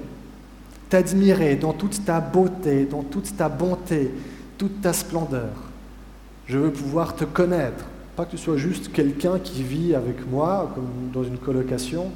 t'admirer 0.89 1.55
dans 1.55 1.71
toute 1.71 2.03
ta 2.03 2.19
beauté, 2.19 2.83
dans 2.83 3.01
toute 3.01 3.37
ta 3.37 3.47
bonté, 3.47 4.11
toute 4.57 4.81
ta 4.81 4.91
splendeur. 4.91 5.53
Je 6.47 6.57
veux 6.57 6.73
pouvoir 6.73 7.15
te 7.15 7.23
connaître, 7.23 7.85
pas 8.17 8.25
que 8.25 8.31
tu 8.31 8.37
sois 8.37 8.57
juste 8.57 8.91
quelqu'un 8.91 9.39
qui 9.39 9.63
vit 9.63 9.95
avec 9.95 10.29
moi, 10.29 10.69
comme 10.75 11.11
dans 11.13 11.23
une 11.23 11.37
colocation, 11.37 12.11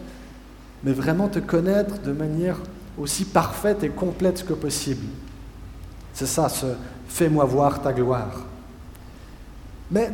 mais 0.84 0.91
vraiment 0.91 1.30
te 1.30 1.39
connaître 1.39 2.02
de 2.02 2.12
manière 2.12 2.58
aussi 2.97 3.23
parfaite 3.23 3.82
et 3.86 3.89
complète 3.89 4.45
que 4.45 4.52
possible. 4.52 5.06
C'est 6.13 6.28
ça, 6.28 6.47
ce 6.49 6.67
fais-moi 7.08 7.45
voir 7.45 7.82
ta 7.82 7.91
gloire. 7.91 8.45
Mais 9.91 10.12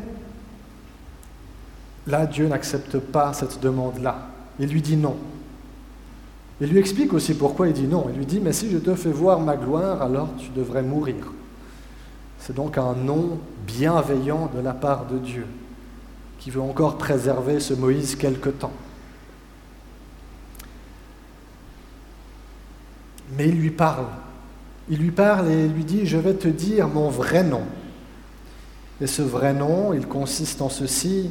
là, 2.07 2.25
Dieu 2.25 2.47
n'accepte 2.47 2.97
pas 2.99 3.33
cette 3.33 3.59
demande-là. 3.59 4.27
Il 4.59 4.69
lui 4.69 4.81
dit 4.81 4.97
non. 4.97 5.17
Il 6.61 6.69
lui 6.69 6.79
explique 6.79 7.13
aussi 7.13 7.33
pourquoi 7.33 7.67
il 7.67 7.73
dit 7.73 7.87
non. 7.87 8.07
Il 8.09 8.17
lui 8.17 8.25
dit, 8.25 8.39
mais 8.39 8.51
si 8.51 8.69
je 8.69 8.77
te 8.77 8.93
fais 8.95 9.11
voir 9.11 9.39
ma 9.39 9.55
gloire, 9.55 10.01
alors 10.01 10.29
tu 10.37 10.49
devrais 10.49 10.83
mourir. 10.83 11.33
C'est 12.39 12.55
donc 12.55 12.77
un 12.77 12.93
non 12.93 13.39
bienveillant 13.65 14.49
de 14.53 14.59
la 14.59 14.73
part 14.73 15.05
de 15.05 15.17
Dieu 15.17 15.45
qui 16.39 16.49
veut 16.49 16.61
encore 16.61 16.97
préserver 16.97 17.59
ce 17.59 17.73
Moïse 17.73 18.15
quelque 18.15 18.49
temps. 18.49 18.71
Mais 23.37 23.47
il 23.47 23.59
lui 23.59 23.71
parle. 23.71 24.05
Il 24.89 24.99
lui 24.99 25.11
parle 25.11 25.49
et 25.49 25.67
lui 25.67 25.83
dit, 25.83 26.05
je 26.05 26.17
vais 26.17 26.33
te 26.33 26.47
dire 26.47 26.87
mon 26.87 27.09
vrai 27.09 27.43
nom. 27.43 27.63
Et 29.01 29.07
ce 29.07 29.21
vrai 29.21 29.53
nom, 29.53 29.93
il 29.93 30.07
consiste 30.07 30.61
en 30.61 30.69
ceci, 30.69 31.29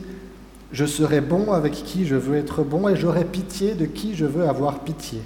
je 0.72 0.84
serai 0.84 1.20
bon 1.20 1.52
avec 1.52 1.72
qui 1.72 2.06
je 2.06 2.14
veux 2.14 2.36
être 2.36 2.62
bon 2.62 2.88
et 2.88 2.96
j'aurai 2.96 3.24
pitié 3.24 3.74
de 3.74 3.86
qui 3.86 4.14
je 4.14 4.26
veux 4.26 4.48
avoir 4.48 4.80
pitié. 4.80 5.20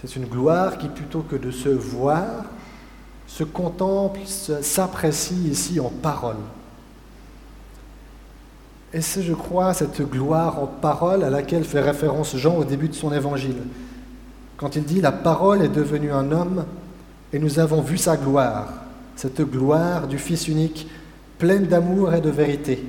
C'est 0.00 0.16
une 0.16 0.26
gloire 0.26 0.78
qui, 0.78 0.88
plutôt 0.88 1.22
que 1.22 1.36
de 1.36 1.50
se 1.50 1.68
voir, 1.68 2.44
se 3.26 3.44
contemple, 3.44 4.20
s'apprécie 4.26 5.48
ici 5.48 5.80
en 5.80 5.90
parole. 5.90 6.36
Et 8.92 9.00
c'est, 9.00 9.22
je 9.22 9.34
crois, 9.34 9.74
cette 9.74 10.00
gloire 10.00 10.62
en 10.62 10.66
parole 10.66 11.22
à 11.22 11.30
laquelle 11.30 11.64
fait 11.64 11.80
référence 11.80 12.36
Jean 12.36 12.56
au 12.56 12.64
début 12.64 12.88
de 12.88 12.94
son 12.94 13.12
évangile, 13.12 13.58
quand 14.58 14.76
il 14.76 14.84
dit 14.84 15.00
La 15.00 15.12
parole 15.12 15.62
est 15.62 15.68
devenue 15.68 16.12
un 16.12 16.30
homme 16.30 16.66
et 17.32 17.38
nous 17.38 17.58
avons 17.58 17.80
vu 17.80 17.96
sa 17.96 18.18
gloire, 18.18 18.68
cette 19.16 19.40
gloire 19.40 20.06
du 20.06 20.18
Fils 20.18 20.48
unique, 20.48 20.88
pleine 21.38 21.66
d'amour 21.66 22.12
et 22.12 22.20
de 22.20 22.28
vérité. 22.28 22.84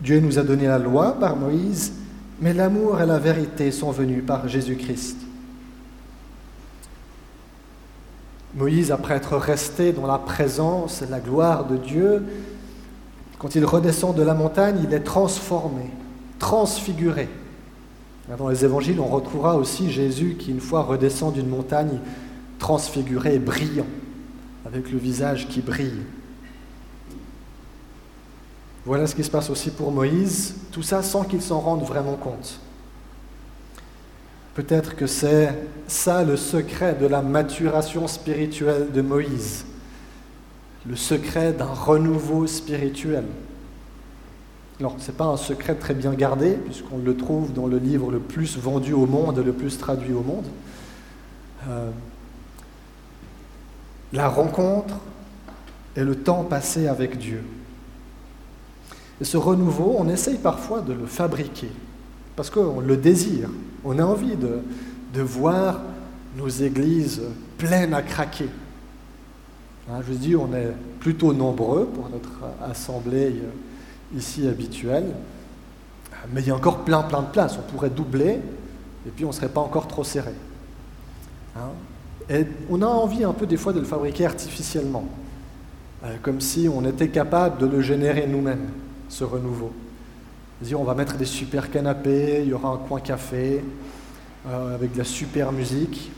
Dieu 0.00 0.20
nous 0.20 0.38
a 0.38 0.42
donné 0.42 0.66
la 0.66 0.78
loi 0.78 1.18
par 1.18 1.34
Moïse, 1.34 1.94
mais 2.40 2.52
l'amour 2.52 3.00
et 3.00 3.06
la 3.06 3.18
vérité 3.18 3.72
sont 3.72 3.90
venus 3.90 4.22
par 4.24 4.46
Jésus-Christ. 4.46 5.16
Moïse, 8.54 8.92
après 8.92 9.14
être 9.14 9.36
resté 9.36 9.92
dans 9.92 10.06
la 10.06 10.18
présence 10.18 11.02
et 11.02 11.06
la 11.06 11.20
gloire 11.20 11.64
de 11.64 11.76
Dieu, 11.76 12.24
quand 13.38 13.54
il 13.54 13.64
redescend 13.64 14.14
de 14.14 14.22
la 14.22 14.34
montagne, 14.34 14.80
il 14.84 14.94
est 14.94 15.00
transformé, 15.00 15.90
transfiguré. 16.38 17.28
Dans 18.28 18.48
les 18.48 18.64
évangiles, 18.64 19.00
on 19.00 19.06
retrouvera 19.06 19.56
aussi 19.56 19.90
Jésus 19.90 20.36
qui, 20.38 20.50
une 20.50 20.60
fois 20.60 20.82
redescend 20.82 21.34
d'une 21.34 21.48
montagne, 21.48 22.00
transfiguré 22.58 23.34
et 23.34 23.38
brillant, 23.38 23.86
avec 24.64 24.90
le 24.90 24.98
visage 24.98 25.48
qui 25.48 25.60
brille. 25.60 26.02
Voilà 28.86 29.06
ce 29.06 29.14
qui 29.14 29.24
se 29.24 29.30
passe 29.30 29.50
aussi 29.50 29.70
pour 29.70 29.92
Moïse, 29.92 30.56
tout 30.72 30.82
ça 30.82 31.02
sans 31.02 31.24
qu'il 31.24 31.42
s'en 31.42 31.60
rende 31.60 31.82
vraiment 31.84 32.16
compte. 32.16 32.60
Peut-être 34.54 34.94
que 34.94 35.06
c'est 35.06 35.52
ça 35.86 36.22
le 36.22 36.36
secret 36.36 36.94
de 36.94 37.06
la 37.06 37.20
maturation 37.20 38.06
spirituelle 38.06 38.92
de 38.92 39.02
Moïse, 39.02 39.66
le 40.86 40.96
secret 40.96 41.52
d'un 41.52 41.64
renouveau 41.64 42.46
spirituel. 42.46 43.24
Alors, 44.80 44.96
ce 44.98 45.10
n'est 45.10 45.16
pas 45.16 45.26
un 45.26 45.36
secret 45.36 45.76
très 45.76 45.94
bien 45.94 46.14
gardé, 46.14 46.52
puisqu'on 46.52 46.98
le 46.98 47.16
trouve 47.16 47.52
dans 47.52 47.66
le 47.66 47.78
livre 47.78 48.10
le 48.10 48.18
plus 48.18 48.58
vendu 48.58 48.92
au 48.92 49.06
monde, 49.06 49.38
le 49.38 49.52
plus 49.52 49.78
traduit 49.78 50.12
au 50.12 50.22
monde. 50.22 50.46
Euh, 51.68 51.90
la 54.12 54.28
rencontre 54.28 54.96
et 55.96 56.02
le 56.02 56.16
temps 56.16 56.42
passé 56.42 56.88
avec 56.88 57.18
Dieu. 57.18 57.42
Et 59.20 59.24
ce 59.24 59.36
renouveau, 59.36 59.94
on 59.96 60.08
essaye 60.08 60.38
parfois 60.38 60.80
de 60.80 60.92
le 60.92 61.06
fabriquer, 61.06 61.70
parce 62.34 62.50
qu'on 62.50 62.80
le 62.80 62.96
désire. 62.96 63.48
On 63.84 63.98
a 63.98 64.04
envie 64.04 64.36
de, 64.36 64.58
de 65.14 65.22
voir 65.22 65.82
nos 66.36 66.48
églises 66.48 67.22
pleines 67.58 67.94
à 67.94 68.02
craquer. 68.02 68.48
Hein, 69.88 70.00
je 70.04 70.12
vous 70.12 70.18
dis, 70.18 70.34
on 70.34 70.52
est 70.52 70.72
plutôt 70.98 71.32
nombreux 71.32 71.86
pour 71.86 72.08
notre 72.08 72.40
assemblée 72.62 73.36
euh, 73.36 73.50
ici 74.16 74.46
habituelle, 74.46 75.06
mais 76.32 76.40
il 76.42 76.48
y 76.48 76.50
a 76.50 76.56
encore 76.56 76.84
plein, 76.84 77.02
plein 77.02 77.22
de 77.22 77.26
places. 77.28 77.58
On 77.58 77.70
pourrait 77.70 77.90
doubler, 77.90 78.40
et 79.06 79.10
puis 79.14 79.24
on 79.24 79.28
ne 79.28 79.32
serait 79.32 79.48
pas 79.48 79.60
encore 79.60 79.88
trop 79.88 80.04
serré. 80.04 80.34
Hein. 81.56 81.70
et 82.28 82.46
on 82.68 82.82
a 82.82 82.86
envie 82.86 83.22
un 83.22 83.32
peu 83.32 83.46
des 83.46 83.56
fois 83.56 83.72
de 83.72 83.78
le 83.78 83.84
fabriquer 83.84 84.26
artificiellement, 84.26 85.04
euh, 86.04 86.16
comme 86.20 86.40
si 86.40 86.68
on 86.68 86.84
était 86.84 87.08
capable 87.08 87.58
de 87.58 87.66
le 87.66 87.80
générer 87.80 88.26
nous-mêmes 88.26 88.70
ce 89.08 89.22
renouveau. 89.22 89.72
On 90.74 90.84
va 90.84 90.94
mettre 90.94 91.16
des 91.16 91.26
super 91.26 91.70
canapés, 91.70 92.40
il 92.42 92.48
y 92.48 92.52
aura 92.54 92.70
un 92.70 92.78
coin 92.78 92.98
café 92.98 93.62
euh, 94.46 94.74
avec 94.74 94.92
de 94.92 94.98
la 94.98 95.04
super 95.04 95.52
musique. 95.52 96.10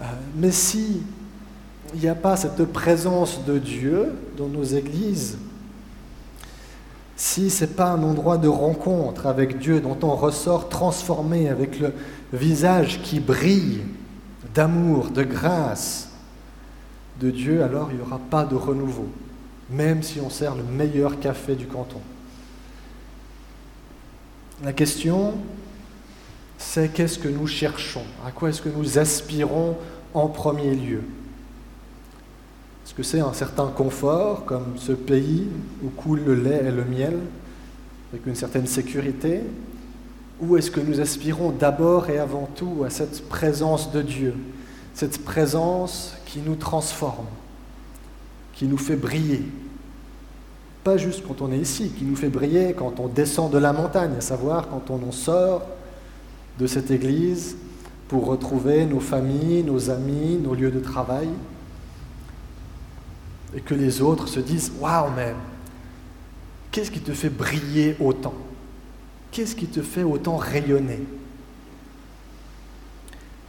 Euh, 0.00 0.04
mais 0.36 0.52
si 0.52 1.02
il 1.94 2.00
n'y 2.00 2.08
a 2.08 2.14
pas 2.14 2.36
cette 2.36 2.64
présence 2.66 3.44
de 3.44 3.58
Dieu 3.58 4.12
dans 4.38 4.48
nos 4.48 4.64
églises, 4.64 5.38
si 7.16 7.50
ce 7.50 7.64
n'est 7.64 7.70
pas 7.70 7.90
un 7.90 8.02
endroit 8.02 8.38
de 8.38 8.48
rencontre 8.48 9.26
avec 9.26 9.58
Dieu 9.58 9.80
dont 9.80 9.98
on 10.02 10.16
ressort 10.16 10.68
transformé 10.68 11.48
avec 11.48 11.78
le 11.78 11.92
visage 12.32 13.00
qui 13.02 13.20
brille 13.20 13.82
d'amour, 14.54 15.10
de 15.10 15.22
grâce 15.22 16.10
de 17.20 17.30
Dieu, 17.30 17.62
alors 17.62 17.88
il 17.90 17.96
n'y 17.96 18.02
aura 18.02 18.18
pas 18.18 18.44
de 18.44 18.54
renouveau 18.54 19.08
même 19.72 20.02
si 20.02 20.20
on 20.20 20.30
sert 20.30 20.54
le 20.54 20.62
meilleur 20.62 21.18
café 21.18 21.54
du 21.54 21.66
canton. 21.66 22.00
La 24.62 24.72
question, 24.72 25.34
c'est 26.58 26.92
qu'est-ce 26.92 27.18
que 27.18 27.28
nous 27.28 27.46
cherchons? 27.46 28.04
À 28.26 28.30
quoi 28.30 28.50
est-ce 28.50 28.62
que 28.62 28.68
nous 28.68 28.98
aspirons 28.98 29.76
en 30.14 30.28
premier 30.28 30.74
lieu? 30.74 31.02
Est-ce 32.84 32.94
que 32.94 33.02
c'est 33.02 33.20
un 33.20 33.32
certain 33.32 33.68
confort, 33.68 34.44
comme 34.44 34.74
ce 34.76 34.92
pays 34.92 35.48
où 35.84 35.88
coule 35.88 36.20
le 36.24 36.34
lait 36.34 36.64
et 36.66 36.70
le 36.70 36.84
miel, 36.84 37.18
avec 38.12 38.26
une 38.26 38.34
certaine 38.34 38.66
sécurité? 38.66 39.40
Ou 40.40 40.56
est-ce 40.56 40.70
que 40.70 40.80
nous 40.80 41.00
aspirons 41.00 41.50
d'abord 41.50 42.10
et 42.10 42.18
avant 42.18 42.48
tout 42.56 42.82
à 42.84 42.90
cette 42.90 43.28
présence 43.28 43.92
de 43.92 44.02
Dieu, 44.02 44.34
cette 44.94 45.24
présence 45.24 46.16
qui 46.26 46.40
nous 46.40 46.56
transforme, 46.56 47.26
qui 48.52 48.66
nous 48.66 48.78
fait 48.78 48.96
briller, 48.96 49.42
pas 50.84 50.96
juste 50.96 51.22
quand 51.26 51.42
on 51.42 51.52
est 51.52 51.58
ici, 51.58 51.90
qui 51.96 52.04
nous 52.04 52.16
fait 52.16 52.28
briller 52.28 52.74
quand 52.74 52.98
on 52.98 53.06
descend 53.06 53.52
de 53.52 53.58
la 53.58 53.72
montagne, 53.72 54.14
à 54.18 54.20
savoir 54.20 54.68
quand 54.68 54.90
on 54.90 55.06
en 55.06 55.12
sort 55.12 55.62
de 56.58 56.66
cette 56.66 56.90
église 56.90 57.56
pour 58.08 58.26
retrouver 58.26 58.84
nos 58.84 59.00
familles, 59.00 59.62
nos 59.62 59.90
amis, 59.90 60.38
nos 60.42 60.54
lieux 60.54 60.72
de 60.72 60.80
travail, 60.80 61.28
et 63.54 63.60
que 63.60 63.74
les 63.74 64.00
autres 64.00 64.28
se 64.28 64.40
disent 64.40 64.72
Waouh, 64.80 65.10
mais 65.14 65.34
qu'est-ce 66.70 66.90
qui 66.90 67.00
te 67.00 67.12
fait 67.12 67.30
briller 67.30 67.96
autant? 68.00 68.34
Qu'est-ce 69.30 69.56
qui 69.56 69.66
te 69.66 69.82
fait 69.82 70.02
autant 70.02 70.36
rayonner? 70.36 71.02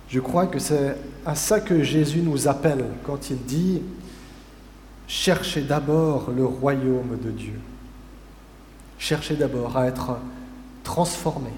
Je 0.09 0.19
crois 0.19 0.47
que 0.47 0.59
c'est 0.59 0.95
à 1.25 1.35
ça 1.35 1.59
que 1.59 1.83
Jésus 1.83 2.21
nous 2.21 2.47
appelle 2.47 2.85
quand 3.03 3.29
il 3.29 3.43
dit 3.43 3.81
Cherchez 5.07 5.61
d'abord 5.61 6.31
le 6.31 6.45
royaume 6.45 7.17
de 7.21 7.31
Dieu. 7.31 7.59
Cherchez 8.97 9.35
d'abord 9.35 9.75
à 9.77 9.87
être 9.87 10.17
transformé 10.83 11.51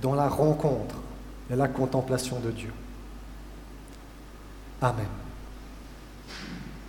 dans 0.00 0.14
la 0.14 0.28
rencontre 0.28 0.96
et 1.50 1.56
la 1.56 1.68
contemplation 1.68 2.38
de 2.40 2.50
Dieu. 2.50 2.72
Amen. 4.80 5.06